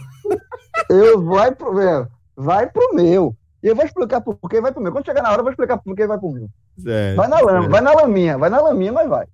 Eu 0.88 1.22
vai 1.22 1.55
pro 1.55 1.74
meu. 1.74 2.09
Vai 2.37 2.68
pro 2.68 2.94
meu. 2.94 3.37
E 3.64 3.68
eu 3.68 3.74
vou 3.74 3.87
explicar 3.87 4.20
por 4.20 4.37
que 4.50 4.61
vai 4.61 4.70
pro 4.70 4.83
meu. 4.83 4.92
Quando 4.92 5.07
chegar 5.07 5.22
na 5.22 5.31
hora, 5.31 5.38
eu 5.38 5.42
vou 5.42 5.50
explicar 5.50 5.79
por 5.79 5.96
que 5.96 6.07
vai 6.07 6.18
pro 6.18 6.31
meu. 6.31 6.50
Vai 7.16 7.27
na 7.27 7.40
lama, 7.40 7.68
vai 7.70 7.81
na 7.81 7.92
laminha, 7.94 8.37
vai 8.37 8.50
na 8.50 8.61
laminha, 8.61 8.92
mas 8.92 9.09
vai. 9.09 9.27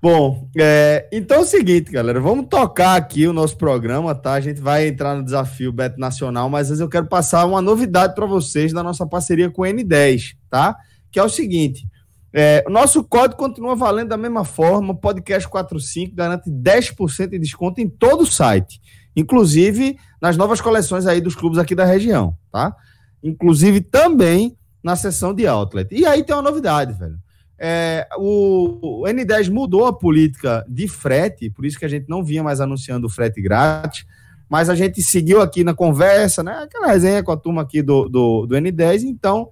Bom, 0.00 0.46
é, 0.56 1.08
então 1.10 1.38
é 1.38 1.40
o 1.40 1.44
seguinte, 1.44 1.90
galera, 1.90 2.20
vamos 2.20 2.46
tocar 2.46 2.94
aqui 2.94 3.26
o 3.26 3.32
nosso 3.32 3.56
programa, 3.56 4.14
tá? 4.14 4.34
A 4.34 4.40
gente 4.40 4.60
vai 4.60 4.86
entrar 4.86 5.16
no 5.16 5.24
desafio 5.24 5.72
Beto 5.72 5.98
Nacional, 5.98 6.50
mas 6.50 6.78
eu 6.78 6.90
quero 6.90 7.06
passar 7.06 7.46
uma 7.46 7.62
novidade 7.62 8.14
para 8.14 8.26
vocês 8.26 8.70
da 8.70 8.82
nossa 8.82 9.06
parceria 9.06 9.50
com 9.50 9.62
o 9.62 9.64
N10, 9.64 10.36
tá? 10.50 10.76
Que 11.10 11.18
é 11.18 11.22
o 11.24 11.28
seguinte: 11.28 11.88
é, 12.34 12.62
o 12.66 12.70
nosso 12.70 13.02
código 13.02 13.40
continua 13.40 13.74
valendo 13.74 14.10
da 14.10 14.16
mesma 14.18 14.44
forma, 14.44 14.94
podcast 14.94 15.48
45 15.48 16.14
garante 16.14 16.50
10% 16.50 17.30
de 17.30 17.38
desconto 17.38 17.80
em 17.80 17.88
todo 17.88 18.20
o 18.20 18.26
site, 18.26 18.78
inclusive 19.14 19.98
nas 20.20 20.36
novas 20.36 20.60
coleções 20.60 21.06
aí 21.06 21.20
dos 21.20 21.34
clubes 21.34 21.58
aqui 21.58 21.74
da 21.74 21.84
região, 21.84 22.36
tá? 22.50 22.74
Inclusive 23.22 23.80
também 23.80 24.56
na 24.82 24.96
seção 24.96 25.34
de 25.34 25.46
outlet. 25.46 25.94
E 25.94 26.06
aí 26.06 26.22
tem 26.24 26.34
uma 26.34 26.42
novidade, 26.42 26.92
velho. 26.92 27.18
É, 27.60 28.06
o, 28.16 29.02
o, 29.02 29.04
N10 29.04 29.50
mudou 29.50 29.86
a 29.86 29.92
política 29.92 30.64
de 30.68 30.86
frete, 30.86 31.50
por 31.50 31.66
isso 31.66 31.78
que 31.78 31.84
a 31.84 31.88
gente 31.88 32.08
não 32.08 32.22
vinha 32.22 32.42
mais 32.42 32.60
anunciando 32.60 33.08
o 33.08 33.10
frete 33.10 33.42
grátis, 33.42 34.06
mas 34.48 34.70
a 34.70 34.76
gente 34.76 35.02
seguiu 35.02 35.42
aqui 35.42 35.64
na 35.64 35.74
conversa, 35.74 36.42
né? 36.42 36.52
Aquela 36.62 36.86
resenha 36.86 37.22
com 37.22 37.32
a 37.32 37.36
turma 37.36 37.62
aqui 37.62 37.82
do, 37.82 38.08
do, 38.08 38.46
do 38.46 38.54
N10, 38.54 39.02
então 39.02 39.50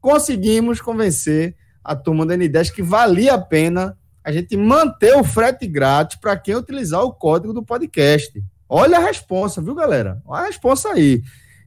conseguimos 0.00 0.80
convencer 0.80 1.54
a 1.82 1.94
turma 1.94 2.26
do 2.26 2.32
N10 2.32 2.72
que 2.72 2.82
valia 2.82 3.34
a 3.34 3.40
pena 3.40 3.96
a 4.24 4.32
gente 4.32 4.56
manter 4.56 5.14
o 5.16 5.22
frete 5.22 5.66
grátis 5.66 6.18
para 6.18 6.36
quem 6.36 6.56
utilizar 6.56 7.02
o 7.02 7.12
código 7.12 7.52
do 7.52 7.62
podcast. 7.62 8.42
Olha 8.68 8.98
a 8.98 9.00
resposta, 9.00 9.60
viu, 9.60 9.74
galera? 9.74 10.20
Olha 10.24 10.44
a 10.44 10.46
resposta 10.46 10.90
aí. 10.90 11.22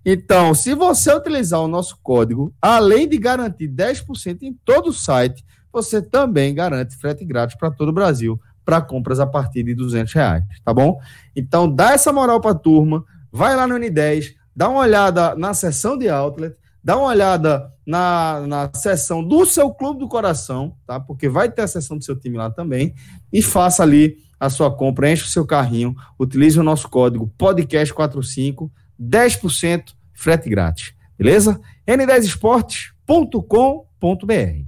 Então, 0.05 0.53
se 0.55 0.73
você 0.73 1.13
utilizar 1.13 1.59
o 1.59 1.67
nosso 1.67 1.97
código, 2.01 2.53
além 2.61 3.07
de 3.07 3.17
garantir 3.17 3.67
10% 3.67 4.43
em 4.43 4.53
todo 4.65 4.87
o 4.87 4.93
site, 4.93 5.43
você 5.71 6.01
também 6.01 6.55
garante 6.55 6.95
frete 6.95 7.25
grátis 7.25 7.57
para 7.57 7.71
todo 7.71 7.89
o 7.89 7.93
Brasil 7.93 8.39
para 8.63 8.81
compras 8.81 9.19
a 9.19 9.25
partir 9.25 9.63
de 9.63 9.73
200 9.73 10.13
reais, 10.13 10.43
tá 10.63 10.73
bom? 10.73 10.99
Então, 11.33 11.73
dá 11.73 11.93
essa 11.93 12.11
moral 12.11 12.41
para 12.41 12.51
a 12.51 12.55
turma, 12.55 13.03
vai 13.31 13.55
lá 13.55 13.65
no 13.65 13.75
N10, 13.75 14.33
dá 14.53 14.67
uma 14.67 14.81
olhada 14.81 15.35
na 15.35 15.53
seção 15.53 15.97
de 15.97 16.09
outlet, 16.09 16.53
dá 16.83 16.97
uma 16.97 17.07
olhada 17.07 17.71
na, 17.85 18.41
na 18.45 18.69
seção 18.73 19.23
do 19.23 19.45
seu 19.45 19.71
clube 19.71 20.01
do 20.01 20.09
coração, 20.09 20.75
tá? 20.85 20.99
Porque 20.99 21.29
vai 21.29 21.49
ter 21.49 21.61
a 21.61 21.67
seção 21.67 21.97
do 21.97 22.03
seu 22.03 22.19
time 22.19 22.37
lá 22.37 22.49
também, 22.49 22.93
e 23.31 23.41
faça 23.41 23.83
ali 23.83 24.17
a 24.39 24.49
sua 24.49 24.75
compra, 24.75 25.11
enche 25.11 25.23
o 25.23 25.27
seu 25.27 25.45
carrinho, 25.45 25.95
utilize 26.19 26.59
o 26.59 26.63
nosso 26.63 26.89
código 26.89 27.31
podcast45, 27.37 28.71
10% 28.99 29.93
frete 30.13 30.49
grátis, 30.49 30.93
beleza? 31.17 31.61
n10esportes.com.br 31.87 34.65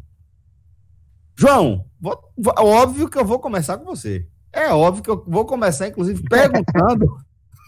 João, 1.36 1.86
vou, 2.00 2.20
óbvio 2.58 3.10
que 3.10 3.18
eu 3.18 3.24
vou 3.24 3.40
começar 3.40 3.78
com 3.78 3.86
você. 3.86 4.28
É 4.52 4.74
óbvio 4.74 5.04
que 5.04 5.10
eu 5.10 5.24
vou 5.28 5.46
começar, 5.46 5.88
inclusive, 5.88 6.24
perguntando 6.24 7.18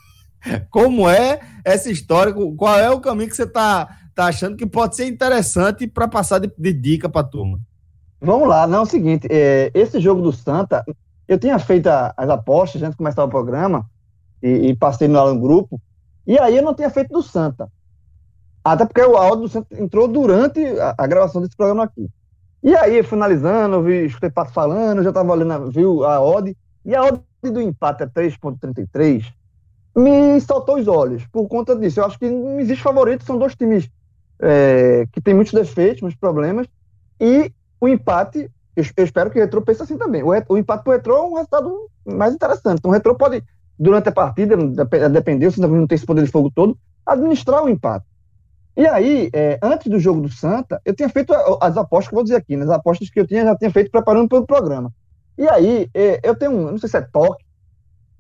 como 0.70 1.10
é 1.10 1.40
essa 1.64 1.90
história, 1.90 2.34
qual 2.34 2.78
é 2.78 2.90
o 2.90 3.00
caminho 3.00 3.30
que 3.30 3.36
você 3.36 3.44
está 3.44 3.98
tá 4.14 4.26
achando 4.26 4.58
que 4.58 4.66
pode 4.66 4.96
ser 4.96 5.08
interessante 5.08 5.88
para 5.88 6.08
passar 6.08 6.40
de, 6.40 6.52
de 6.58 6.74
dica 6.74 7.08
para 7.08 7.22
a 7.22 7.30
turma. 7.30 7.60
Vamos 8.20 8.48
lá, 8.48 8.68
não 8.68 8.80
é 8.80 8.82
o 8.82 8.86
seguinte, 8.86 9.28
é, 9.32 9.72
esse 9.74 10.00
jogo 10.00 10.22
do 10.22 10.32
Santa, 10.32 10.84
eu 11.32 11.40
tinha 11.40 11.58
feito 11.58 11.88
as 11.88 12.30
apostas 12.30 12.82
antes 12.82 12.92
de 12.92 12.98
começar 12.98 13.24
o 13.24 13.30
programa 13.30 13.90
e, 14.44 14.68
e 14.68 14.76
passei 14.76 15.08
no, 15.08 15.34
no 15.34 15.40
grupo, 15.40 15.82
e 16.28 16.38
aí 16.38 16.58
eu 16.58 16.62
não 16.62 16.74
tinha 16.74 16.90
feito 16.90 17.08
do 17.14 17.24
Santa. 17.24 17.72
Até 18.62 18.86
porque 18.86 19.02
o 19.02 19.16
áudio 19.16 19.44
do 19.44 19.48
Santa 19.48 19.82
entrou 19.82 20.10
durante 20.10 20.62
a, 20.78 20.94
a 20.98 21.08
gravação 21.08 21.42
desse 21.42 21.56
programa 21.56 21.86
aqui. 21.86 22.10
E 22.62 22.76
aí, 22.76 23.02
finalizando, 23.02 23.82
vi, 23.82 24.06
escutei 24.06 24.30
Pato 24.30 24.52
falando, 24.52 25.04
já 25.04 25.10
estava 25.10 25.32
olhando, 25.32 25.72
viu 25.72 26.04
a 26.04 26.22
odd, 26.22 26.56
e 26.84 26.94
a 26.94 27.02
odd 27.02 27.22
do 27.42 27.62
empate 27.62 28.04
é 28.04 28.08
3.33, 28.08 29.24
me 29.96 30.40
saltou 30.42 30.80
os 30.80 30.88
olhos 30.90 31.26
por 31.28 31.48
conta 31.48 31.78
disso. 31.78 32.02
Eu 32.02 32.06
acho 32.08 32.20
que 32.20 32.30
não 32.30 32.60
existe 32.60 32.84
favorito, 32.84 33.24
são 33.24 33.40
dois 33.40 33.56
times 33.56 33.90
é, 34.38 35.08
que 35.14 35.22
têm 35.22 35.34
muitos 35.34 35.54
defeitos, 35.54 36.02
muitos 36.02 36.20
problemas, 36.20 36.68
e 37.22 37.54
o 37.80 37.88
empate, 37.88 38.52
eu, 38.76 38.84
eu 38.98 39.04
espero 39.04 39.30
que 39.30 39.40
o 39.40 39.42
Retro 39.42 39.62
pense 39.62 39.82
assim 39.82 39.98
também. 39.98 40.24
O, 40.24 40.30
o 40.30 40.58
empate 40.58 40.84
para 40.84 40.92
o 40.92 40.94
Retro 40.94 41.14
é 41.14 41.22
um 41.22 41.34
resultado 41.36 41.90
mais 42.06 42.34
interessante. 42.34 42.80
Então 42.80 42.92
o 42.92 42.94
Retro 42.94 43.16
pode, 43.16 43.44
durante 43.78 44.10
a 44.10 44.12
partida, 44.12 44.56
depender, 45.10 45.52
se 45.52 45.60
não 45.60 45.88
tem 45.88 45.96
esse 45.96 46.06
poder 46.06 46.24
de 46.24 46.32
fogo 46.32 46.52
todo, 46.54 46.78
administrar 47.06 47.64
o 47.64 47.70
empate. 47.70 48.06
E 48.76 48.88
aí, 48.88 49.30
é, 49.34 49.60
antes 49.62 49.88
do 49.88 50.00
jogo 50.00 50.22
do 50.22 50.30
Santa, 50.30 50.82
eu 50.86 50.96
tinha 50.96 51.10
feito 51.10 51.34
as 51.62 51.76
apostas 51.76 52.08
que 52.08 52.14
eu 52.14 52.18
vou 52.18 52.24
dizer 52.24 52.38
aqui, 52.38 52.56
né, 52.56 52.64
as 52.64 52.70
apostas 52.70 53.10
que 53.10 53.20
eu 53.20 53.28
tinha, 53.28 53.44
já 53.44 53.56
tinha 53.56 53.70
feito 53.70 53.92
preparando 53.92 54.30
pelo 54.30 54.46
programa. 54.46 54.92
E 55.38 55.48
aí, 55.48 55.90
é, 55.94 56.22
eu 56.24 56.36
tenho 56.36 56.52
um, 56.52 56.72
não 56.72 56.78
sei 56.78 56.88
se 56.88 56.98
é 56.98 57.02
toque, 57.02 57.44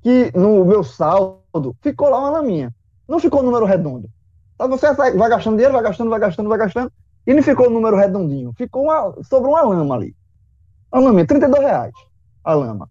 que 0.02 0.32
no 0.36 0.66
meu 0.66 0.84
saldo 0.84 1.76
ficou 1.82 2.10
lá 2.10 2.20
uma 2.20 2.30
laminha. 2.32 2.74
Não 3.08 3.20
ficou 3.20 3.44
número 3.44 3.66
redondo. 3.66 4.10
Então 4.56 4.70
você 4.70 4.94
vai, 4.94 5.12
gastando 5.30 5.56
dinheiro, 5.56 5.74
vai 5.74 5.84
gastando, 5.84 6.10
vai 6.10 6.20
gastando, 6.20 6.50
vai 6.50 6.58
gastando, 6.58 6.92
e 7.26 7.34
não 7.34 7.42
ficou 7.42 7.68
o 7.68 7.70
número 7.70 7.96
redondinho. 7.96 8.54
Ficou 8.58 8.84
uma, 8.84 9.16
sobrou 9.24 9.54
uma 9.54 9.62
lama 9.62 9.96
ali. 9.96 10.16
Uma 10.91 11.01
laminha, 11.01 11.25
32 11.25 11.62
reais 11.62 11.93
a 12.43 12.54
lama. 12.54 12.89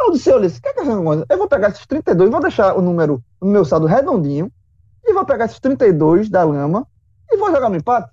Eu 0.00 0.12
disse, 0.12 0.30
olha, 0.30 0.48
que 0.48 0.68
é 0.68 0.72
que 0.72 0.80
eu 0.80 1.38
vou 1.38 1.48
pegar 1.48 1.68
esses 1.68 1.86
32, 1.86 2.30
vou 2.30 2.40
deixar 2.40 2.76
o 2.76 2.82
número 2.82 3.22
no 3.40 3.48
meu 3.48 3.64
saldo 3.64 3.86
redondinho, 3.86 4.50
e 5.04 5.12
vou 5.12 5.24
pegar 5.24 5.44
esses 5.44 5.60
32 5.60 6.28
da 6.28 6.42
lama 6.42 6.86
e 7.30 7.36
vou 7.36 7.50
jogar 7.52 7.68
no 7.68 7.76
empate. 7.76 8.10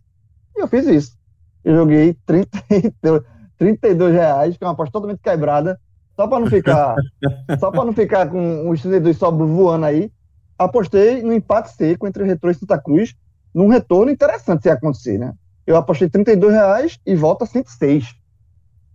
E 0.55 0.61
eu 0.61 0.67
fiz 0.67 0.85
isso. 0.87 1.17
Eu 1.63 1.75
joguei 1.75 2.15
32, 2.25 3.23
32 3.57 4.13
reais, 4.13 4.57
que 4.57 4.63
é 4.63 4.67
uma 4.67 4.73
aposta 4.73 4.91
totalmente 4.91 5.21
quebrada, 5.21 5.79
só 6.15 6.27
para 6.27 6.39
não 6.39 6.47
ficar 6.47 6.95
só 7.59 7.71
para 7.71 7.85
não 7.85 7.93
ficar 7.93 8.29
com 8.29 8.69
os 8.69 8.81
32 8.81 9.17
só 9.17 9.31
voando 9.31 9.85
aí. 9.85 10.11
Apostei 10.57 11.23
no 11.23 11.33
empate 11.33 11.73
seco 11.73 12.05
entre 12.05 12.21
o 12.21 12.25
Retro 12.25 12.51
e 12.51 12.53
Santa 12.53 12.79
Cruz, 12.79 13.15
num 13.53 13.67
retorno 13.67 14.11
interessante 14.11 14.63
se 14.63 14.69
acontecer, 14.69 15.17
né? 15.17 15.33
Eu 15.65 15.75
apostei 15.75 16.09
32 16.09 16.53
reais 16.53 16.99
e 17.05 17.15
volta 17.15 17.45
106. 17.45 18.20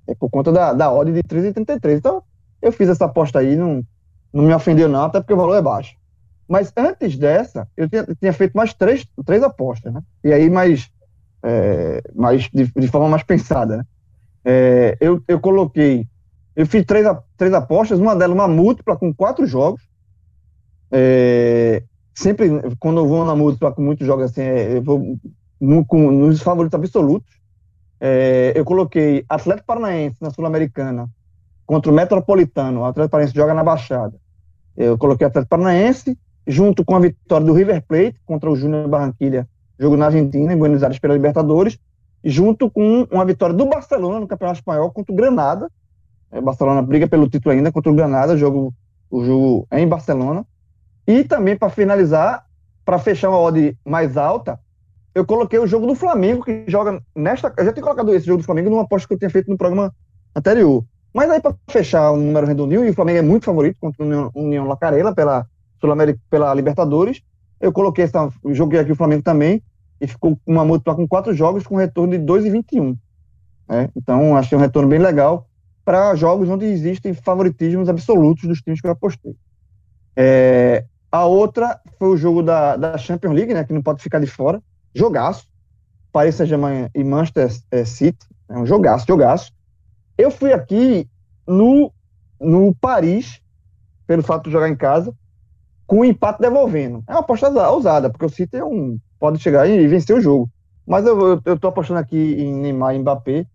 É 0.06 0.14
por 0.14 0.30
conta 0.30 0.52
da, 0.52 0.72
da 0.72 0.92
odd 0.92 1.12
de 1.12 1.22
3,33. 1.22 1.98
Então, 1.98 2.22
eu 2.62 2.72
fiz 2.72 2.88
essa 2.88 3.04
aposta 3.04 3.38
aí, 3.38 3.56
não, 3.56 3.84
não 4.32 4.44
me 4.44 4.54
ofendeu 4.54 4.88
não, 4.88 5.04
até 5.04 5.20
porque 5.20 5.34
o 5.34 5.36
valor 5.36 5.56
é 5.56 5.62
baixo. 5.62 5.96
Mas 6.48 6.72
antes 6.76 7.16
dessa, 7.16 7.68
eu 7.76 7.88
tinha, 7.88 8.04
tinha 8.04 8.32
feito 8.32 8.54
mais 8.54 8.72
três, 8.72 9.06
três 9.24 9.42
apostas, 9.42 9.92
né? 9.92 10.00
E 10.22 10.32
aí 10.32 10.48
mais, 10.48 10.88
é, 11.42 12.02
mais 12.14 12.48
de, 12.52 12.70
de, 12.72 12.88
forma 12.88 13.08
mais 13.08 13.24
pensada, 13.24 13.78
né? 13.78 13.84
É, 14.44 14.96
eu, 15.00 15.20
eu 15.26 15.40
coloquei, 15.40 16.06
eu 16.54 16.64
fiz 16.66 16.84
três, 16.84 17.04
três 17.36 17.52
apostas, 17.52 17.98
uma 17.98 18.14
delas 18.14 18.36
uma 18.36 18.46
múltipla 18.46 18.96
com 18.96 19.12
quatro 19.12 19.44
jogos. 19.44 19.82
É, 20.90 21.82
sempre, 22.14 22.48
quando 22.78 23.00
eu 23.00 23.08
vou 23.08 23.24
na 23.24 23.34
múltipla 23.34 23.72
com 23.72 23.82
muitos 23.82 24.06
jogos 24.06 24.26
assim, 24.26 24.42
é, 24.42 24.76
eu 24.76 24.82
vou 24.82 25.18
no, 25.60 25.84
com, 25.84 26.12
nos 26.12 26.40
favoritos 26.40 26.78
absolutos. 26.78 27.34
É, 28.00 28.52
eu 28.54 28.64
coloquei 28.64 29.24
Atlético 29.28 29.66
Paranaense 29.66 30.16
na 30.20 30.30
Sul-Americana 30.30 31.08
contra 31.64 31.90
o 31.90 31.94
Metropolitano. 31.94 32.80
O 32.80 32.84
Atlético 32.84 33.12
Paranaense 33.12 33.34
joga 33.34 33.54
na 33.54 33.64
Baixada. 33.64 34.16
Eu 34.76 34.98
coloquei 34.98 35.26
Atlético 35.26 35.50
Paranaense, 35.50 36.18
junto 36.46 36.84
com 36.84 36.94
a 36.94 37.00
vitória 37.00 37.46
do 37.46 37.52
River 37.52 37.82
Plate 37.86 38.20
contra 38.24 38.50
o 38.50 38.56
Júnior 38.56 38.88
Barranquilha, 38.88 39.48
jogo 39.78 39.96
na 39.96 40.06
Argentina, 40.06 40.52
em 40.52 40.56
Buenos 40.56 40.82
Aires 40.82 40.98
pela 40.98 41.14
Libertadores, 41.14 41.78
junto 42.22 42.70
com 42.70 43.06
uma 43.10 43.24
vitória 43.24 43.54
do 43.54 43.66
Barcelona 43.66 44.20
no 44.20 44.26
Campeonato 44.26 44.58
Espanhol 44.58 44.90
contra 44.90 45.12
o 45.12 45.16
Granada. 45.16 45.70
O 46.30 46.36
é, 46.36 46.40
Barcelona 46.40 46.82
briga 46.82 47.08
pelo 47.08 47.28
título 47.28 47.54
ainda 47.54 47.72
contra 47.72 47.90
o 47.90 47.94
Granada, 47.94 48.36
jogo, 48.36 48.74
o 49.10 49.24
jogo 49.24 49.66
é 49.70 49.80
em 49.80 49.88
Barcelona. 49.88 50.44
E 51.06 51.24
também, 51.24 51.56
para 51.56 51.70
finalizar, 51.70 52.44
para 52.84 52.98
fechar 52.98 53.30
uma 53.30 53.38
odd 53.38 53.76
mais 53.84 54.16
alta, 54.16 54.58
eu 55.16 55.24
coloquei 55.24 55.58
o 55.58 55.66
jogo 55.66 55.86
do 55.86 55.94
Flamengo, 55.94 56.44
que 56.44 56.64
joga 56.68 57.02
nesta. 57.14 57.50
Eu 57.56 57.64
já 57.64 57.72
tinha 57.72 57.82
colocado 57.82 58.14
esse 58.14 58.26
jogo 58.26 58.42
do 58.42 58.44
Flamengo 58.44 58.68
numa 58.68 58.82
aposta 58.82 59.08
que 59.08 59.14
eu 59.14 59.18
tinha 59.18 59.30
feito 59.30 59.50
no 59.50 59.56
programa 59.56 59.90
anterior. 60.34 60.84
Mas 61.14 61.30
aí, 61.30 61.40
para 61.40 61.54
fechar 61.70 62.12
um 62.12 62.18
número 62.18 62.46
redondinho, 62.46 62.84
e 62.84 62.90
o 62.90 62.94
Flamengo 62.94 63.20
é 63.20 63.22
muito 63.22 63.46
favorito 63.46 63.78
contra 63.80 64.04
o 64.04 64.30
União, 64.34 64.66
Lacarela 64.66 65.14
pela 65.14 65.46
pela 66.28 66.52
Libertadores. 66.52 67.22
Eu 67.58 67.72
coloquei 67.72 68.04
essa, 68.04 68.28
joguei 68.50 68.78
aqui 68.78 68.92
o 68.92 68.96
Flamengo 68.96 69.22
também 69.22 69.62
e 69.98 70.06
ficou 70.06 70.38
uma 70.46 70.66
múltipla 70.66 70.94
com 70.94 71.08
quatro 71.08 71.32
jogos 71.32 71.66
com 71.66 71.76
retorno 71.76 72.12
de 72.12 72.22
2,21. 72.22 72.94
Né? 73.66 73.88
Então, 73.96 74.36
achei 74.36 74.58
um 74.58 74.60
retorno 74.60 74.86
bem 74.86 74.98
legal 74.98 75.48
para 75.82 76.14
jogos 76.14 76.46
onde 76.50 76.66
existem 76.66 77.14
favoritismos 77.14 77.88
absolutos 77.88 78.46
dos 78.46 78.60
times 78.60 78.82
que 78.82 78.86
eu 78.86 78.90
apostei. 78.90 79.34
É, 80.14 80.84
A 81.10 81.24
outra 81.24 81.80
foi 81.98 82.08
o 82.08 82.16
jogo 82.18 82.42
da, 82.42 82.76
da 82.76 82.98
Champions 82.98 83.32
League, 83.32 83.54
né? 83.54 83.64
Que 83.64 83.72
não 83.72 83.82
pode 83.82 84.02
ficar 84.02 84.18
de 84.18 84.26
fora. 84.26 84.60
Jogaço. 84.96 85.46
Paris 86.12 86.34
Saint-Germain 86.34 86.88
e 86.94 87.04
Manchester 87.04 87.50
é, 87.70 87.84
City. 87.84 88.26
É 88.48 88.56
um 88.56 88.64
jogaço, 88.64 89.04
jogaço. 89.06 89.52
Eu 90.16 90.30
fui 90.30 90.52
aqui 90.52 91.06
no, 91.46 91.92
no 92.40 92.74
Paris, 92.74 93.40
pelo 94.06 94.22
fato 94.22 94.44
de 94.44 94.50
jogar 94.50 94.68
em 94.68 94.76
casa, 94.76 95.12
com 95.86 96.00
o 96.00 96.04
empate 96.04 96.40
devolvendo. 96.40 97.04
É 97.06 97.12
uma 97.12 97.20
aposta 97.20 97.48
ousada, 97.70 98.08
porque 98.08 98.24
o 98.24 98.30
City 98.30 98.56
é 98.56 98.64
um, 98.64 98.98
pode 99.18 99.38
chegar 99.40 99.68
e 99.68 99.86
vencer 99.86 100.16
o 100.16 100.20
jogo. 100.20 100.50
Mas 100.86 101.04
eu, 101.04 101.58
tô 101.58 101.68
apostando 101.68 102.00
aqui 102.00 102.16
em 102.16 102.54
Neymar 102.54 102.94
e 102.94 102.98
Mbappé. 102.98 103.46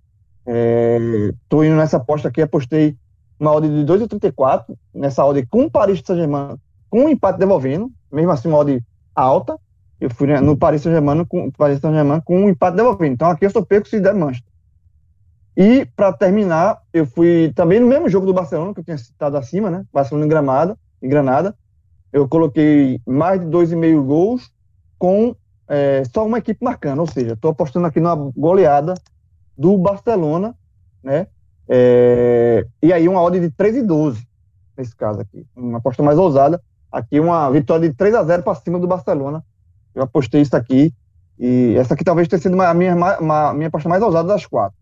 É, 0.45 0.97
indo 0.97 1.75
nessa 1.75 1.97
aposta 1.97 2.27
aqui, 2.27 2.41
apostei 2.41 2.95
uma 3.39 3.51
odd 3.51 3.67
de 3.67 3.91
2,34, 3.91 4.65
nessa 4.93 5.25
odd 5.25 5.43
com 5.47 5.63
o 5.63 5.71
Paris 5.71 6.01
Saint-Germain, 6.05 6.57
com 6.89 7.05
o 7.05 7.09
empate 7.09 7.39
devolvendo, 7.39 7.89
mesmo 8.11 8.31
assim 8.31 8.49
uma 8.49 8.59
odd 8.59 8.83
alta. 9.15 9.57
Eu 10.01 10.09
fui 10.09 10.27
no 10.41 10.57
Paris 10.57 10.81
Saint-Germain 10.81 11.23
com, 11.25 11.51
Paris 11.51 11.79
Saint 11.79 12.23
com 12.23 12.45
um 12.45 12.49
empate 12.49 12.75
devolvendo. 12.75 13.13
Então 13.13 13.29
aqui 13.29 13.45
eu 13.45 13.51
sou 13.51 13.63
pego 13.63 13.87
se 13.87 13.99
der 13.99 14.15
mancha. 14.15 14.41
E, 15.55 15.85
para 15.95 16.11
terminar, 16.11 16.81
eu 16.91 17.05
fui 17.05 17.53
também 17.55 17.79
no 17.79 17.85
mesmo 17.85 18.09
jogo 18.09 18.25
do 18.25 18.33
Barcelona, 18.33 18.73
que 18.73 18.79
eu 18.79 18.83
tinha 18.83 18.97
citado 18.97 19.37
acima, 19.37 19.69
né? 19.69 19.85
Barcelona 19.93 20.25
em 20.25 20.29
Gramada, 20.29 20.75
em 21.03 21.07
Granada. 21.07 21.55
Eu 22.11 22.27
coloquei 22.27 22.99
mais 23.05 23.39
de 23.39 23.45
2,5 23.45 24.03
gols 24.03 24.51
com 24.97 25.35
é, 25.67 26.01
só 26.11 26.25
uma 26.25 26.39
equipe 26.39 26.63
marcando, 26.63 26.99
ou 26.99 27.07
seja, 27.07 27.33
estou 27.33 27.51
apostando 27.51 27.85
aqui 27.85 27.99
numa 27.99 28.15
goleada 28.35 28.95
do 29.55 29.77
Barcelona, 29.77 30.55
né? 31.03 31.27
É, 31.69 32.65
e 32.81 32.91
aí 32.91 33.07
uma 33.07 33.21
odd 33.21 33.39
de 33.39 33.51
3 33.51 33.77
e 33.77 33.83
12, 33.83 34.27
nesse 34.75 34.95
caso 34.95 35.21
aqui. 35.21 35.45
Uma 35.55 35.77
aposta 35.77 36.01
mais 36.01 36.17
ousada. 36.17 36.59
Aqui 36.91 37.19
uma 37.19 37.49
vitória 37.51 37.87
de 37.87 37.95
3 37.95 38.15
a 38.15 38.23
0 38.23 38.41
para 38.41 38.55
cima 38.55 38.79
do 38.79 38.87
Barcelona. 38.87 39.43
Eu 39.93 40.03
apostei 40.03 40.41
isso 40.41 40.55
aqui. 40.55 40.93
E 41.39 41.75
essa 41.75 41.93
aqui 41.93 42.03
talvez 42.03 42.27
tenha 42.27 42.41
sido 42.41 42.59
a 42.61 42.73
minha, 42.73 42.95
uma, 42.95 43.53
minha 43.53 43.67
aposta 43.67 43.89
mais 43.89 44.03
ousada 44.03 44.27
das 44.27 44.45
quatro. 44.45 44.77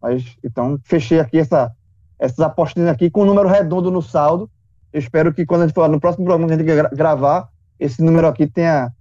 Mas, 0.00 0.36
então, 0.44 0.78
fechei 0.84 1.20
aqui 1.20 1.38
essa, 1.38 1.72
essas 2.18 2.40
apostas 2.40 2.86
aqui 2.86 3.10
com 3.10 3.22
um 3.22 3.26
número 3.26 3.48
redondo 3.48 3.90
no 3.90 4.02
saldo. 4.02 4.50
Eu 4.92 5.00
espero 5.00 5.32
que 5.32 5.46
quando 5.46 5.62
a 5.62 5.66
gente 5.66 5.74
for 5.74 5.88
no 5.88 6.00
próximo 6.00 6.24
programa 6.24 6.48
que 6.48 6.54
a 6.54 6.58
gente 6.58 6.96
gravar, 6.96 7.48
esse 7.78 8.02
número 8.02 8.26
aqui 8.26 8.46
tenha 8.46 8.92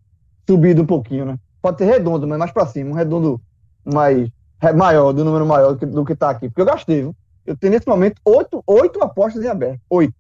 subido 0.48 0.84
um 0.84 0.86
pouquinho, 0.86 1.26
né? 1.26 1.38
Pode 1.62 1.78
ser 1.78 1.86
redondo, 1.86 2.28
mas 2.28 2.40
mais 2.40 2.52
para 2.52 2.66
cima, 2.66 2.92
um 2.92 2.94
redondo 2.94 3.42
mais 3.84 4.30
maior, 4.76 5.12
do 5.12 5.26
número 5.26 5.46
maior 5.46 5.74
do 5.74 5.80
que, 5.80 5.86
do 5.86 6.06
que 6.06 6.16
tá 6.16 6.30
aqui. 6.30 6.48
Porque 6.48 6.62
eu 6.62 6.66
gastei, 6.66 7.02
viu? 7.02 7.16
Eu 7.46 7.58
tenho 7.58 7.74
nesse 7.74 7.88
momento 7.88 8.22
oito, 8.24 8.64
oito 8.66 9.04
apostas 9.04 9.44
em 9.44 9.48
aberto. 9.48 9.82
Oito. 9.90 10.14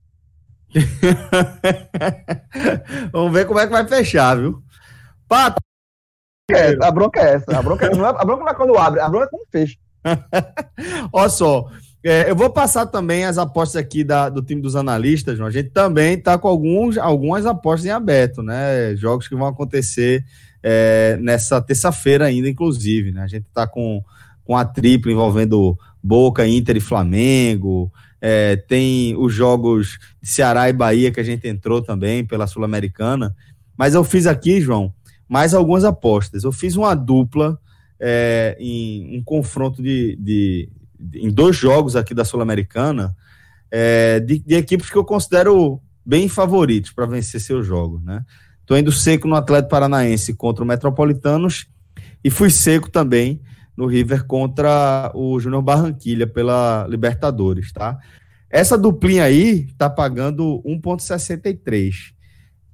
Vamos 3.11 3.33
ver 3.33 3.45
como 3.45 3.59
é 3.59 3.65
que 3.65 3.71
vai 3.71 3.87
fechar, 3.87 4.37
viu? 4.37 4.61
Pato. 5.31 5.61
É, 6.51 6.75
a 6.85 6.91
bronca 6.91 7.21
é 7.21 7.35
essa. 7.35 7.57
A 7.57 7.61
bronca, 7.61 7.89
não 7.89 8.05
é, 8.05 8.09
a 8.09 8.25
bronca 8.25 8.43
não 8.43 8.49
é 8.49 8.53
quando 8.53 8.77
abre, 8.77 8.99
a 8.99 9.07
bronca 9.07 9.27
é 9.27 9.29
quando 9.29 9.47
fecha. 9.49 9.77
Olha 11.13 11.29
só, 11.29 11.71
é, 12.03 12.29
eu 12.29 12.35
vou 12.35 12.49
passar 12.49 12.85
também 12.87 13.23
as 13.23 13.37
apostas 13.37 13.77
aqui 13.77 14.03
da, 14.03 14.27
do 14.27 14.41
time 14.41 14.61
dos 14.61 14.75
analistas, 14.75 15.37
João. 15.37 15.47
A 15.47 15.51
gente 15.51 15.69
também 15.69 16.15
está 16.15 16.37
com 16.37 16.49
alguns, 16.49 16.97
algumas 16.97 17.45
apostas 17.45 17.85
em 17.85 17.91
aberto, 17.91 18.43
né? 18.43 18.93
Jogos 18.97 19.29
que 19.29 19.35
vão 19.35 19.47
acontecer 19.47 20.25
é, 20.61 21.17
nessa 21.21 21.61
terça-feira 21.61 22.25
ainda, 22.25 22.49
inclusive. 22.49 23.13
Né? 23.13 23.21
A 23.21 23.27
gente 23.27 23.45
está 23.47 23.65
com, 23.65 24.03
com 24.43 24.57
a 24.57 24.65
tripla 24.65 25.13
envolvendo 25.13 25.79
Boca, 26.03 26.45
Inter 26.45 26.75
e 26.75 26.81
Flamengo. 26.81 27.89
É, 28.19 28.57
tem 28.57 29.15
os 29.15 29.33
jogos 29.33 29.97
de 30.21 30.27
Ceará 30.27 30.67
e 30.67 30.73
Bahia 30.73 31.09
que 31.09 31.21
a 31.21 31.23
gente 31.23 31.47
entrou 31.47 31.81
também 31.81 32.25
pela 32.25 32.47
Sul-Americana. 32.47 33.33
Mas 33.77 33.93
eu 33.93 34.03
fiz 34.03 34.27
aqui, 34.27 34.59
João, 34.59 34.93
mais 35.31 35.53
algumas 35.53 35.85
apostas. 35.85 36.43
Eu 36.43 36.51
fiz 36.51 36.75
uma 36.75 36.93
dupla 36.93 37.57
é, 37.97 38.57
em 38.59 39.17
um 39.17 39.23
confronto 39.23 39.81
de, 39.81 40.17
de, 40.17 40.69
de, 40.99 41.19
em 41.25 41.29
dois 41.29 41.55
jogos 41.55 41.95
aqui 41.95 42.13
da 42.13 42.25
Sul-Americana 42.25 43.15
é, 43.71 44.19
de, 44.19 44.39
de, 44.39 44.55
equipes 44.55 44.89
que 44.89 44.97
eu 44.97 45.05
considero 45.05 45.79
bem 46.05 46.27
favoritos 46.27 46.91
para 46.91 47.05
vencer 47.05 47.39
seus 47.39 47.65
jogos, 47.65 48.03
né? 48.03 48.25
Indo 48.71 48.91
seco 48.91 49.27
no 49.27 49.35
Atlético 49.35 49.69
Paranaense 49.71 50.33
contra 50.33 50.63
o 50.63 50.67
Metropolitanos 50.67 51.67
e 52.23 52.29
fui 52.29 52.49
seco 52.49 52.89
também 52.89 53.41
no 53.75 53.85
River 53.85 54.25
contra 54.25 55.11
o 55.13 55.37
Júnior 55.39 55.61
Barranquilha 55.61 56.25
pela 56.25 56.87
Libertadores, 56.89 57.71
tá? 57.73 57.97
Essa 58.49 58.77
duplinha 58.77 59.25
aí 59.25 59.67
tá 59.77 59.89
pagando 59.89 60.61
1.63. 60.65 62.13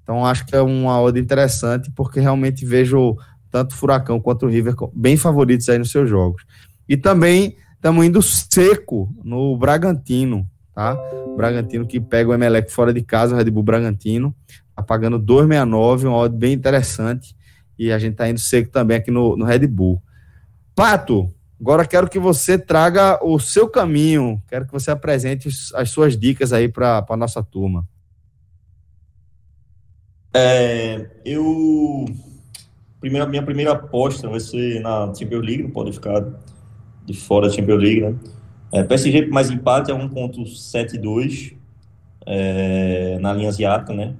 Então 0.07 0.25
acho 0.25 0.45
que 0.45 0.55
é 0.55 0.61
uma 0.61 1.01
odd 1.01 1.19
interessante 1.19 1.91
porque 1.91 2.21
realmente 2.21 2.65
vejo 2.65 3.17
tanto 3.51 3.73
o 3.73 3.75
Furacão 3.75 4.21
quanto 4.21 4.45
o 4.45 4.49
River 4.49 4.73
bem 4.93 5.17
favoritos 5.17 5.67
aí 5.67 5.77
nos 5.77 5.91
seus 5.91 6.09
jogos. 6.09 6.45
E 6.87 6.95
também 6.95 7.57
estamos 7.75 8.05
indo 8.05 8.21
seco 8.21 9.13
no 9.21 9.57
Bragantino, 9.57 10.49
tá? 10.73 10.97
Bragantino 11.35 11.85
que 11.85 11.99
pega 11.99 12.29
o 12.29 12.33
Emelec 12.33 12.71
fora 12.71 12.93
de 12.93 13.01
casa, 13.01 13.35
o 13.35 13.37
Red 13.37 13.51
Bull 13.51 13.63
Bragantino, 13.63 14.33
tá 14.73 14.81
pagando 14.81 15.19
2,69, 15.19 16.07
uma 16.07 16.15
odd 16.15 16.37
bem 16.37 16.53
interessante. 16.53 17.35
E 17.77 17.91
a 17.91 17.99
gente 17.99 18.15
tá 18.15 18.29
indo 18.29 18.39
seco 18.39 18.71
também 18.71 18.95
aqui 18.95 19.11
no, 19.11 19.35
no 19.35 19.43
Red 19.43 19.67
Bull. 19.67 20.01
Pato, 20.73 21.29
agora 21.59 21.85
quero 21.85 22.09
que 22.09 22.17
você 22.17 22.57
traga 22.57 23.19
o 23.21 23.37
seu 23.39 23.67
caminho, 23.67 24.41
quero 24.47 24.65
que 24.65 24.71
você 24.71 24.89
apresente 24.89 25.49
as 25.75 25.89
suas 25.89 26.17
dicas 26.17 26.53
aí 26.53 26.69
para 26.69 27.05
a 27.09 27.17
nossa 27.17 27.43
turma. 27.43 27.85
É, 30.39 31.09
eu 31.25 32.05
primeira, 32.99 33.25
minha 33.25 33.41
primeira 33.41 33.71
aposta 33.71 34.29
vai 34.29 34.39
ser 34.39 34.79
na 34.81 35.11
Champions 35.15 35.43
League, 35.43 35.63
não 35.63 35.71
pode 35.71 35.91
ficar 35.93 36.23
de 37.07 37.13
fora 37.15 37.47
da 37.47 37.53
Champions 37.55 37.81
League, 37.81 38.01
né? 38.01 38.15
É, 38.71 38.83
PSG 38.83 39.25
mais 39.25 39.49
empate 39.49 39.89
é 39.89 39.95
1.72 39.95 41.55
é, 42.23 43.17
na 43.19 43.33
linha 43.33 43.49
asiática, 43.49 43.91
né? 43.93 44.13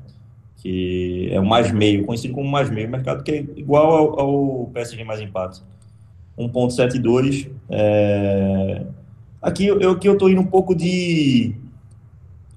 Que 0.55 1.29
é 1.31 1.39
o 1.39 1.45
mais 1.45 1.71
meio, 1.71 2.03
conhecido 2.03 2.33
como 2.33 2.49
mais 2.49 2.67
meio, 2.67 2.89
mercado 2.89 3.23
que 3.23 3.31
é 3.31 3.37
igual 3.55 3.91
ao, 3.91 4.19
ao 4.19 4.65
PSG 4.73 5.03
mais 5.03 5.21
empate. 5.21 5.61
1.72. 6.35 7.47
É... 7.69 8.85
Aqui 9.39 9.67
eu, 9.67 9.91
aqui 9.91 10.09
eu 10.09 10.17
tô 10.17 10.29
indo 10.29 10.41
um 10.41 10.45
pouco 10.47 10.73
de 10.73 11.53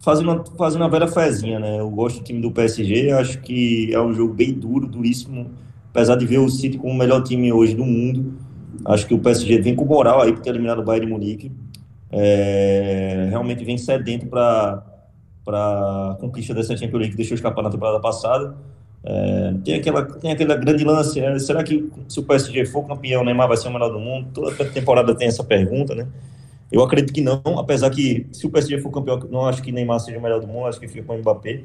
fazendo, 0.00 0.44
fazendo 0.58 0.82
uma 0.82 0.90
velha 0.90 1.06
fezinha, 1.06 1.60
né? 1.60 1.78
Eu 1.78 1.88
gosto 1.90 2.18
do 2.18 2.24
time 2.24 2.40
do 2.40 2.50
PSG, 2.50 3.12
acho 3.12 3.40
que 3.40 3.94
é 3.94 4.00
um 4.00 4.12
jogo 4.12 4.34
bem 4.34 4.52
duro, 4.52 4.86
duríssimo 4.86 5.50
apesar 5.90 6.16
de 6.16 6.24
ver 6.24 6.38
o 6.38 6.48
City 6.48 6.78
como 6.78 6.92
o 6.92 6.96
melhor 6.96 7.22
time 7.22 7.52
hoje 7.52 7.74
do 7.74 7.84
mundo, 7.84 8.34
acho 8.84 9.06
que 9.06 9.14
o 9.14 9.18
PSG 9.18 9.60
vem 9.60 9.74
com 9.74 9.84
moral 9.84 10.20
aí 10.22 10.32
por 10.32 10.40
ter 10.40 10.50
eliminado 10.50 10.78
o 10.78 10.84
Bayern 10.84 11.06
de 11.06 11.12
Munique. 11.12 11.52
É, 12.12 13.26
realmente 13.28 13.64
vem 13.64 13.76
sedento 13.76 14.26
para 14.26 14.86
para 15.44 16.16
conquista 16.20 16.52
dessa 16.54 16.76
Champions 16.76 17.00
League 17.00 17.10
que 17.10 17.16
deixou 17.16 17.34
escapar 17.34 17.62
na 17.62 17.70
temporada 17.70 17.98
passada. 17.98 18.54
É, 19.02 19.54
tem 19.64 19.74
aquela 19.74 20.04
tem 20.04 20.30
aquela 20.30 20.54
grande 20.54 20.84
lance, 20.84 21.18
é, 21.18 21.38
será 21.38 21.64
que 21.64 21.90
se 22.08 22.20
o 22.20 22.22
PSG 22.22 22.66
for 22.66 22.86
campeão, 22.86 23.22
o 23.22 23.24
Neymar 23.24 23.48
vai 23.48 23.56
ser 23.56 23.68
o 23.68 23.72
melhor 23.72 23.90
do 23.90 23.98
mundo? 23.98 24.28
Toda 24.32 24.64
temporada 24.66 25.14
tem 25.14 25.28
essa 25.28 25.42
pergunta, 25.42 25.94
né? 25.94 26.06
Eu 26.70 26.82
acredito 26.82 27.12
que 27.12 27.20
não, 27.20 27.42
apesar 27.58 27.90
que 27.90 28.26
se 28.32 28.46
o 28.46 28.50
PSG 28.50 28.78
for 28.80 28.90
campeão, 28.90 29.18
não 29.30 29.46
acho 29.46 29.62
que 29.62 29.72
Neymar 29.72 29.98
seja 29.98 30.18
o 30.18 30.22
melhor 30.22 30.40
do 30.40 30.46
mundo, 30.46 30.66
acho 30.66 30.78
que 30.78 30.86
fica 30.86 31.04
com 31.04 31.16
o 31.16 31.18
Mbappé. 31.18 31.62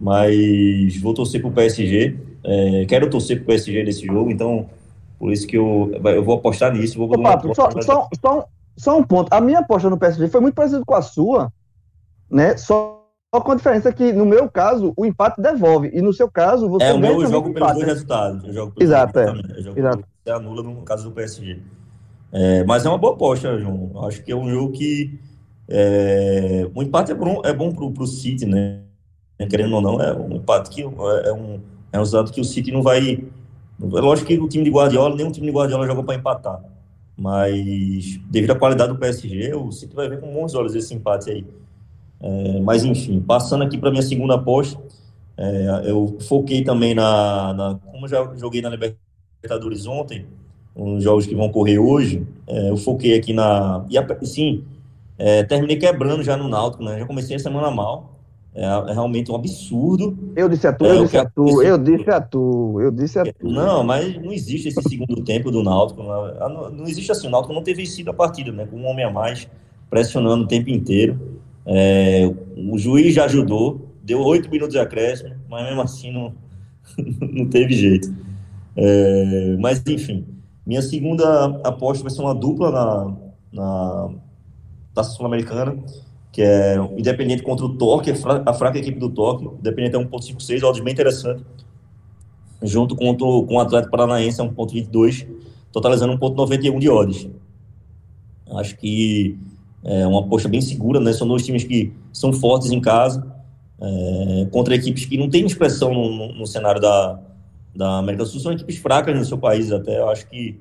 Mas 0.00 0.96
vou 1.00 1.12
torcer 1.12 1.40
para 1.40 1.50
o 1.50 1.52
PSG. 1.52 2.18
É, 2.42 2.84
quero 2.86 3.10
torcer 3.10 3.36
para 3.36 3.44
o 3.44 3.46
PSG 3.46 3.84
nesse 3.84 4.06
jogo, 4.06 4.30
então 4.30 4.68
por 5.18 5.32
isso 5.32 5.46
que 5.46 5.56
eu, 5.56 5.92
eu 6.04 6.24
vou 6.24 6.36
apostar 6.36 6.72
nisso. 6.72 6.98
Vou, 6.98 7.08
só, 7.54 7.70
só, 7.80 8.08
só, 8.20 8.48
só, 8.76 8.98
um 8.98 9.04
ponto. 9.04 9.32
A 9.32 9.40
minha 9.40 9.60
aposta 9.60 9.88
no 9.88 9.98
PSG 9.98 10.26
foi 10.28 10.40
muito 10.40 10.54
parecida 10.54 10.82
com 10.84 10.94
a 10.94 11.02
sua, 11.02 11.52
né? 12.28 12.56
Só, 12.56 13.04
com 13.30 13.52
a 13.52 13.54
diferença 13.54 13.92
que, 13.92 14.12
no 14.12 14.26
meu 14.26 14.50
caso, 14.50 14.92
o 14.96 15.06
empate 15.06 15.40
devolve. 15.40 15.90
E 15.92 16.02
no 16.02 16.12
seu 16.12 16.28
caso, 16.28 16.68
você. 16.68 16.86
É, 16.86 16.92
o 16.92 16.98
meu 16.98 17.22
eu 17.22 17.28
jogo 17.28 17.54
pelos 17.54 17.72
dois 17.74 17.86
resultados. 17.86 18.44
Eu 18.44 18.52
jogo 18.52 18.72
pelos 18.72 18.90
Exato, 18.90 19.12
dois 19.12 19.66
é. 19.66 19.78
Exato. 19.78 20.04
Você 20.24 20.30
anula 20.32 20.62
no 20.62 20.82
caso 20.82 21.04
do 21.04 21.12
PSG. 21.12 21.60
É, 22.32 22.64
mas 22.64 22.84
é 22.86 22.88
uma 22.88 22.98
boa 22.98 23.12
aposta, 23.12 23.58
João. 23.58 23.92
Acho 24.06 24.22
que 24.22 24.32
é 24.32 24.36
um 24.36 24.50
jogo 24.50 24.72
que. 24.72 25.18
É, 25.68 26.68
o 26.74 26.82
empate 26.82 27.12
é 27.12 27.14
bom, 27.14 27.40
é 27.44 27.52
bom 27.52 27.72
pro, 27.72 27.90
pro 27.92 28.06
City, 28.06 28.46
né? 28.46 28.80
Querendo 29.48 29.74
ou 29.74 29.80
não, 29.80 30.00
é 30.00 30.14
um 30.14 30.36
empate 30.36 30.70
que 30.70 30.82
é, 30.82 31.28
é 31.28 31.32
um 31.32 31.60
é 31.92 32.00
um 32.00 32.24
que 32.24 32.40
o 32.40 32.44
City 32.44 32.72
não 32.72 32.82
vai. 32.82 33.12
É 33.12 34.00
lógico 34.00 34.28
que 34.28 34.38
o 34.38 34.48
time 34.48 34.64
de 34.64 34.70
Guardiola, 34.70 35.14
nenhum 35.14 35.30
time 35.30 35.46
de 35.46 35.52
Guardiola 35.52 35.86
jogou 35.86 36.02
para 36.02 36.14
empatar. 36.14 36.60
Mas, 37.16 38.18
devido 38.30 38.52
à 38.52 38.58
qualidade 38.58 38.92
do 38.92 38.98
PSG, 38.98 39.54
o 39.54 39.70
City 39.70 39.94
vai 39.94 40.08
ver 40.08 40.20
com 40.20 40.32
bons 40.32 40.54
olhos 40.54 40.74
esse 40.74 40.94
empate 40.94 41.30
aí. 41.30 41.46
É, 42.20 42.60
mas, 42.60 42.84
enfim, 42.84 43.20
passando 43.20 43.64
aqui 43.64 43.76
para 43.76 43.90
minha 43.90 44.02
segunda 44.02 44.34
aposta, 44.34 44.80
é, 45.36 45.82
eu 45.84 46.16
foquei 46.20 46.64
também 46.64 46.94
na, 46.94 47.52
na. 47.52 47.74
Como 47.90 48.08
já 48.08 48.34
joguei 48.36 48.62
na 48.62 48.70
Libertadores 48.70 49.86
ontem, 49.86 50.26
os 50.74 51.02
jogos 51.02 51.26
que 51.26 51.34
vão 51.34 51.50
correr 51.50 51.78
hoje, 51.78 52.26
é, 52.46 52.70
eu 52.70 52.76
foquei 52.76 53.16
aqui 53.16 53.32
na. 53.32 53.84
E, 53.90 54.26
sim, 54.26 54.64
é, 55.18 55.42
terminei 55.42 55.76
quebrando 55.76 56.22
já 56.22 56.36
no 56.36 56.48
Náutico, 56.48 56.82
né? 56.82 56.98
Já 56.98 57.06
comecei 57.06 57.36
a 57.36 57.38
semana 57.38 57.70
mal. 57.70 58.18
é, 58.54 58.64
é, 58.64 58.92
realmente 58.92 59.30
um 59.30 59.34
absurdo. 59.34 60.16
Eu 60.34 60.48
disse 60.48 60.66
a 60.66 60.72
tu, 60.72 60.84
é, 60.84 60.96
eu 60.96 61.04
disse 61.04 61.16
a 61.16 61.24
tu, 61.24 61.62
eu 61.62 61.78
disse 61.78 62.10
a 62.10 62.20
tu, 62.20 62.80
eu 62.80 62.90
disse 62.90 63.18
a 63.18 63.24
tu. 63.24 63.48
Não, 63.48 63.84
mas 63.84 64.20
não 64.22 64.32
existe 64.32 64.68
esse 64.68 64.82
segundo 64.82 65.22
tempo 65.22 65.50
do 65.50 65.62
Náutico. 65.62 66.02
Não, 66.02 66.70
não, 66.70 66.84
existe 66.84 67.12
assim, 67.12 67.28
o 67.28 67.30
Náutico 67.30 67.54
não 67.54 67.62
ter 67.62 67.74
vencido 67.74 68.10
a 68.10 68.14
partida, 68.14 68.50
né? 68.52 68.66
Com 68.66 68.76
um 68.76 68.86
homem 68.86 69.04
a 69.04 69.10
mais, 69.10 69.48
pressionando 69.88 70.44
o 70.44 70.48
tempo 70.48 70.70
inteiro. 70.70 71.40
É, 71.64 72.30
o 72.56 72.76
juiz 72.76 73.14
já 73.14 73.24
ajudou, 73.26 73.88
deu 74.02 74.20
oito 74.20 74.50
minutos 74.50 74.74
de 74.74 74.80
acréscimo, 74.80 75.34
mas 75.48 75.64
mesmo 75.64 75.82
assim 75.82 76.12
não, 76.12 76.34
não 77.20 77.46
teve 77.46 77.74
jeito. 77.74 78.12
É, 78.76 79.56
mas 79.58 79.82
enfim, 79.86 80.24
minha 80.66 80.82
segunda 80.82 81.44
aposta 81.64 82.02
vai 82.02 82.10
ser 82.10 82.22
uma 82.22 82.34
dupla 82.34 82.70
na, 82.70 83.16
na 83.52 84.10
Taça 84.94 85.10
Sul-Americana 85.10 85.76
que 86.32 86.40
é 86.40 86.76
Independente 86.96 87.42
contra 87.42 87.66
o 87.66 87.76
Torque, 87.76 88.10
a 88.10 88.54
fraca 88.54 88.78
equipe 88.78 88.98
do 88.98 89.10
Torque. 89.10 89.44
Independente 89.44 89.96
é 89.96 89.98
1.56, 89.98 90.62
odds 90.64 90.82
bem 90.82 90.92
interessante. 90.94 91.44
Junto 92.62 92.96
com, 92.96 93.10
o, 93.10 93.46
com 93.46 93.56
o 93.56 93.60
Atlético 93.60 93.90
Paranaense 93.90 94.40
é 94.40 94.44
1.22, 94.44 95.28
totalizando 95.70 96.14
1.91 96.14 96.78
de 96.78 96.88
odds. 96.88 97.28
Acho 98.54 98.76
que 98.78 99.36
é 99.84 100.06
uma 100.06 100.20
aposta 100.20 100.48
bem 100.48 100.60
segura, 100.62 100.98
né? 101.00 101.12
São 101.12 101.28
dois 101.28 101.44
times 101.44 101.64
que 101.64 101.92
são 102.12 102.32
fortes 102.32 102.70
em 102.70 102.80
casa, 102.80 103.26
é, 103.80 104.46
contra 104.50 104.74
equipes 104.74 105.04
que 105.04 105.18
não 105.18 105.28
têm 105.28 105.44
expressão 105.44 105.92
no, 105.92 106.08
no, 106.08 106.34
no, 106.34 106.46
cenário 106.46 106.80
da, 106.80 107.20
da 107.74 107.98
América 107.98 108.24
do 108.24 108.30
Sul, 108.30 108.40
são 108.40 108.52
equipes 108.52 108.76
fracas 108.76 109.16
no 109.16 109.24
seu 109.24 109.38
país 109.38 109.72
até. 109.72 109.98
Eu 109.98 110.08
acho 110.08 110.28
que 110.28 110.60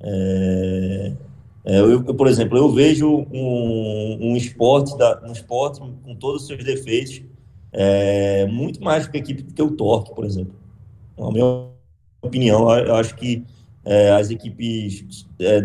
é, 0.00 1.12
é, 1.64 1.80
eu, 1.80 1.90
eu, 1.90 2.14
por 2.14 2.26
exemplo, 2.26 2.56
eu 2.56 2.70
vejo 2.70 3.26
um, 3.30 4.18
um, 4.20 4.36
esporte 4.36 4.96
da, 4.96 5.20
um 5.24 5.32
esporte 5.32 5.80
com 5.80 6.14
todos 6.14 6.42
os 6.42 6.46
seus 6.46 6.64
defeitos 6.64 7.22
é, 7.72 8.46
muito 8.46 8.82
mais 8.82 9.06
que 9.06 9.16
a 9.16 9.20
equipe 9.20 9.42
do 9.42 9.52
que 9.52 9.62
o 9.62 9.70
Torque, 9.72 10.14
por 10.14 10.24
exemplo. 10.24 10.54
Na 11.18 11.30
minha 11.30 11.66
opinião, 12.22 12.70
eu 12.78 12.94
acho 12.94 13.14
que 13.14 13.44
é, 13.84 14.12
as 14.12 14.30
equipes 14.30 15.26
é, 15.40 15.60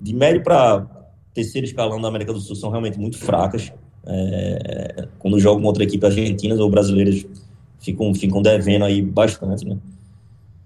de 0.00 0.14
médio 0.14 0.42
para 0.42 0.86
terceiro 1.34 1.66
escalão 1.66 2.00
da 2.00 2.08
América 2.08 2.32
do 2.32 2.40
Sul 2.40 2.56
são 2.56 2.70
realmente 2.70 2.98
muito 2.98 3.18
fracas. 3.18 3.72
É, 4.06 5.08
quando 5.18 5.38
jogam 5.38 5.62
contra 5.62 5.84
equipes 5.84 6.04
argentinas 6.04 6.58
ou 6.58 6.68
brasileiras, 6.70 7.24
ficam, 7.78 8.14
ficam 8.14 8.42
devendo 8.42 8.84
aí 8.84 9.02
bastante, 9.02 9.64
né? 9.64 9.76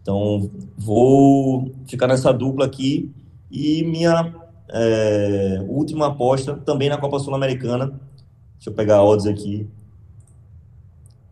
Então, 0.06 0.48
vou 0.78 1.74
ficar 1.88 2.06
nessa 2.06 2.32
dupla 2.32 2.64
aqui 2.64 3.10
e 3.50 3.82
minha 3.82 4.32
é, 4.70 5.64
última 5.66 6.06
aposta 6.06 6.54
também 6.54 6.88
na 6.88 6.96
Copa 6.96 7.18
Sul-Americana. 7.18 7.86
Deixa 8.54 8.70
eu 8.70 8.72
pegar 8.72 8.98
a 8.98 9.04
odds 9.04 9.26
aqui. 9.26 9.66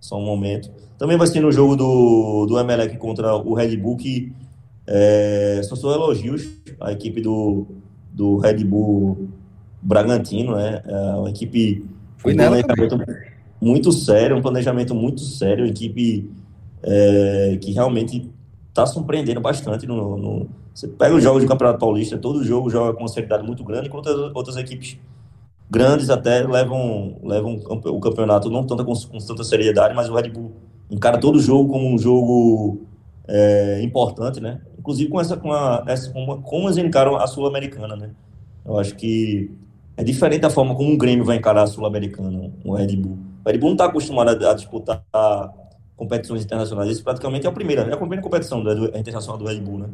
Só 0.01 0.19
um 0.19 0.25
momento. 0.25 0.73
Também 0.99 1.17
vai 1.17 1.29
ser 1.29 1.41
no 1.41 1.53
jogo 1.53 1.77
do, 1.77 2.47
do 2.47 2.59
Emelec 2.59 2.97
contra 2.97 3.37
o 3.37 3.55
Red 3.55 3.77
Bull, 3.77 3.97
que 3.97 4.33
é, 4.89 5.61
só 5.63 5.77
são 5.77 5.93
elogios 5.93 6.45
a 6.81 6.91
equipe 6.91 7.21
do, 7.21 7.69
do 8.13 8.39
Red 8.39 8.65
Bull 8.65 9.29
Bragantino, 9.81 10.57
né? 10.57 10.83
É 10.85 11.15
uma 11.15 11.31
equipe 11.31 11.87
Foi 12.17 12.33
um 12.33 12.37
planejamento 12.39 12.99
muito 13.61 13.93
sério, 13.93 14.37
um 14.37 14.43
planejamento 14.43 14.97
muito 14.97 15.21
sério, 15.21 15.65
uma 15.65 15.71
equipe 15.71 16.29
é, 16.83 17.57
que 17.63 17.71
realmente 17.71 18.34
está 18.75 18.85
surpreendendo 18.85 19.41
bastante 19.41 19.87
no, 19.87 20.19
no 20.19 20.49
você 20.75 20.89
pega 20.89 21.15
os 21.15 21.23
jogos 21.23 21.45
do 21.45 21.49
Campeonato 21.49 21.79
Paulista, 21.79 22.19
todo 22.19 22.43
jogo 22.43 22.69
joga 22.69 22.93
com 22.93 23.05
uma 23.05 23.09
seriedade 23.09 23.47
muito 23.47 23.63
grande, 23.63 23.87
enquanto 23.87 24.09
outras 24.35 24.57
equipes 24.57 24.99
grandes 25.71 26.11
até 26.11 26.45
levam, 26.45 27.17
levam 27.23 27.55
o 27.55 28.01
campeonato 28.01 28.51
não 28.51 28.67
tanto 28.67 28.85
com, 28.85 28.93
com 28.93 29.19
tanta 29.19 29.45
seriedade, 29.45 29.95
mas 29.95 30.11
o 30.11 30.15
Red 30.15 30.31
Bull 30.31 30.53
encara 30.91 31.19
todo 31.19 31.39
jogo 31.39 31.73
como 31.73 31.87
um 31.87 31.97
jogo 31.97 32.83
é, 33.29 33.81
importante, 33.83 34.41
né? 34.41 34.61
Inclusive 34.77 35.09
com 35.09 35.21
essa, 35.21 35.37
com 35.37 35.53
a, 35.53 35.85
essa 35.87 36.11
como, 36.13 36.43
como 36.43 36.67
eles 36.67 36.77
encaram 36.77 37.17
a 37.17 37.27
Sul-Americana, 37.29 37.95
né? 37.95 38.11
Eu 38.67 38.77
acho 38.79 38.97
que 38.97 39.51
é 39.97 40.03
diferente 40.03 40.45
a 40.45 40.51
forma 40.51 40.75
como 40.75 40.91
um 40.91 40.99
Grêmio 40.99 41.25
vai 41.25 41.37
encarar 41.37 41.63
a 41.63 41.67
Sul-Americana, 41.69 42.51
o 42.65 42.75
Red 42.75 42.97
Bull. 42.97 43.19
O 43.45 43.49
Red 43.49 43.59
Bull 43.59 43.69
não 43.71 43.75
está 43.75 43.85
acostumado 43.85 44.45
a, 44.45 44.51
a 44.51 44.55
disputar 44.55 45.05
competições 45.97 46.45
internacionais. 46.45 46.91
Isso 46.91 47.05
praticamente 47.05 47.47
é 47.47 47.49
a 47.49 47.53
primeira, 47.53 47.83
é 47.83 47.93
a 47.93 47.97
primeira 47.97 48.23
competição 48.23 48.63
da, 48.63 48.73
internacional 48.99 49.39
do 49.39 49.47
Red 49.47 49.61
Bull, 49.61 49.79
né? 49.79 49.89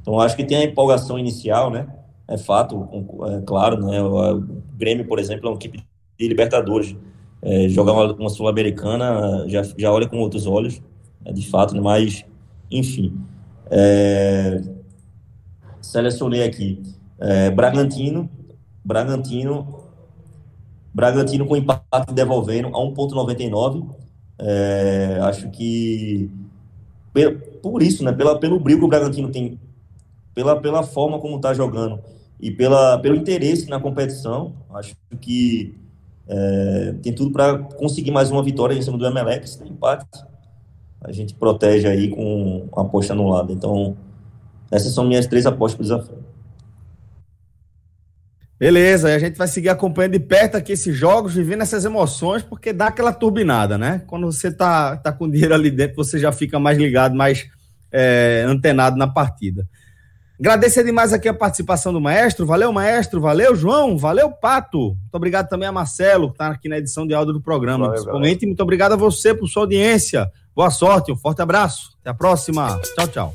Então, 0.00 0.18
acho 0.20 0.36
que 0.36 0.44
tem 0.44 0.56
a 0.56 0.64
empolgação 0.64 1.18
inicial, 1.18 1.70
né? 1.70 1.86
É 2.26 2.38
fato, 2.38 2.88
é 3.28 3.40
claro, 3.42 3.84
né? 3.84 4.02
O 4.02 4.40
Grêmio, 4.76 5.06
por 5.06 5.18
exemplo, 5.18 5.46
é 5.46 5.50
uma 5.50 5.56
equipe 5.56 5.84
de 6.18 6.28
Libertadores. 6.28 6.96
É, 7.40 7.68
jogar 7.68 7.92
uma, 7.92 8.12
uma 8.14 8.28
Sul-Americana 8.28 9.44
já, 9.48 9.62
já 9.76 9.92
olha 9.92 10.08
com 10.08 10.18
outros 10.18 10.46
olhos, 10.46 10.80
é 11.24 11.32
de 11.32 11.48
fato, 11.48 11.74
né? 11.74 11.80
mas, 11.80 12.24
enfim. 12.70 13.20
É, 13.70 14.62
selecionei 15.80 16.42
aqui 16.44 16.82
é, 17.22 17.50
Bragantino, 17.50 18.28
Bragantino, 18.84 19.80
Bragantino 20.92 21.46
com 21.46 21.56
empate 21.56 22.12
devolvendo 22.12 22.68
a 22.68 22.80
1,99. 22.80 23.88
É, 24.38 25.18
acho 25.22 25.50
que 25.50 26.30
por 27.62 27.82
isso, 27.82 28.02
né, 28.02 28.12
pela, 28.12 28.38
pelo 28.38 28.58
brilho 28.58 28.80
que 28.80 28.84
o 28.84 28.88
Bragantino 28.88 29.30
tem 29.30 29.58
pela, 30.34 30.60
pela 30.60 30.82
forma 30.82 31.18
como 31.18 31.36
está 31.36 31.52
jogando 31.52 32.00
e 32.40 32.50
pela, 32.50 32.98
pelo 32.98 33.14
interesse 33.14 33.68
na 33.68 33.78
competição, 33.78 34.54
acho 34.74 34.96
que 35.20 35.74
é, 36.26 36.94
tem 37.02 37.12
tudo 37.12 37.30
para 37.30 37.58
conseguir 37.58 38.10
mais 38.10 38.30
uma 38.30 38.42
vitória 38.42 38.74
em 38.74 38.82
cima 38.82 38.98
do 38.98 39.06
Emelec. 39.06 39.48
Se 39.48 39.58
tem 39.58 39.70
empate, 39.70 40.24
a 41.00 41.12
gente 41.12 41.34
protege 41.34 41.86
aí 41.86 42.08
com 42.08 42.68
a 42.76 42.80
aposta 42.80 43.12
anulada. 43.12 43.52
Então, 43.52 43.96
essas 44.70 44.92
são 44.92 45.04
minhas 45.04 45.26
três 45.26 45.46
apostas 45.46 45.76
para 45.76 45.82
o 45.82 45.84
desafio. 45.84 46.24
Beleza, 48.62 49.10
e 49.10 49.14
a 49.16 49.18
gente 49.18 49.36
vai 49.36 49.48
seguir 49.48 49.70
acompanhando 49.70 50.12
de 50.12 50.20
perto 50.20 50.56
aqui 50.56 50.70
esses 50.70 50.96
jogos, 50.96 51.34
vivendo 51.34 51.62
essas 51.62 51.84
emoções, 51.84 52.44
porque 52.44 52.72
dá 52.72 52.86
aquela 52.86 53.12
turbinada, 53.12 53.76
né? 53.76 54.02
Quando 54.06 54.30
você 54.30 54.52
tá, 54.52 54.96
tá 54.96 55.10
com 55.10 55.28
dinheiro 55.28 55.52
ali 55.52 55.68
dentro, 55.68 55.96
você 55.96 56.16
já 56.16 56.30
fica 56.30 56.60
mais 56.60 56.78
ligado, 56.78 57.12
mais 57.12 57.44
é, 57.90 58.44
antenado 58.46 58.96
na 58.96 59.08
partida. 59.08 59.66
Agradecer 60.38 60.84
demais 60.84 61.12
aqui 61.12 61.26
a 61.26 61.34
participação 61.34 61.92
do 61.92 62.00
maestro. 62.00 62.46
Valeu, 62.46 62.72
maestro. 62.72 63.20
Valeu, 63.20 63.56
João. 63.56 63.98
Valeu, 63.98 64.30
Pato. 64.30 64.90
Muito 64.90 65.14
obrigado 65.14 65.48
também 65.48 65.66
a 65.66 65.72
Marcelo, 65.72 66.28
que 66.28 66.34
está 66.34 66.46
aqui 66.46 66.68
na 66.68 66.78
edição 66.78 67.04
de 67.04 67.14
áudio 67.14 67.34
do 67.34 67.40
programa. 67.40 67.86
Valeu, 67.86 67.94
Principalmente, 67.94 68.34
galera. 68.34 68.46
muito 68.46 68.62
obrigado 68.62 68.92
a 68.92 68.96
você 68.96 69.34
por 69.34 69.48
sua 69.48 69.64
audiência. 69.64 70.30
Boa 70.54 70.70
sorte, 70.70 71.10
um 71.10 71.16
forte 71.16 71.42
abraço. 71.42 71.96
Até 72.00 72.10
a 72.10 72.14
próxima. 72.14 72.80
Tchau, 72.94 73.08
tchau. 73.08 73.34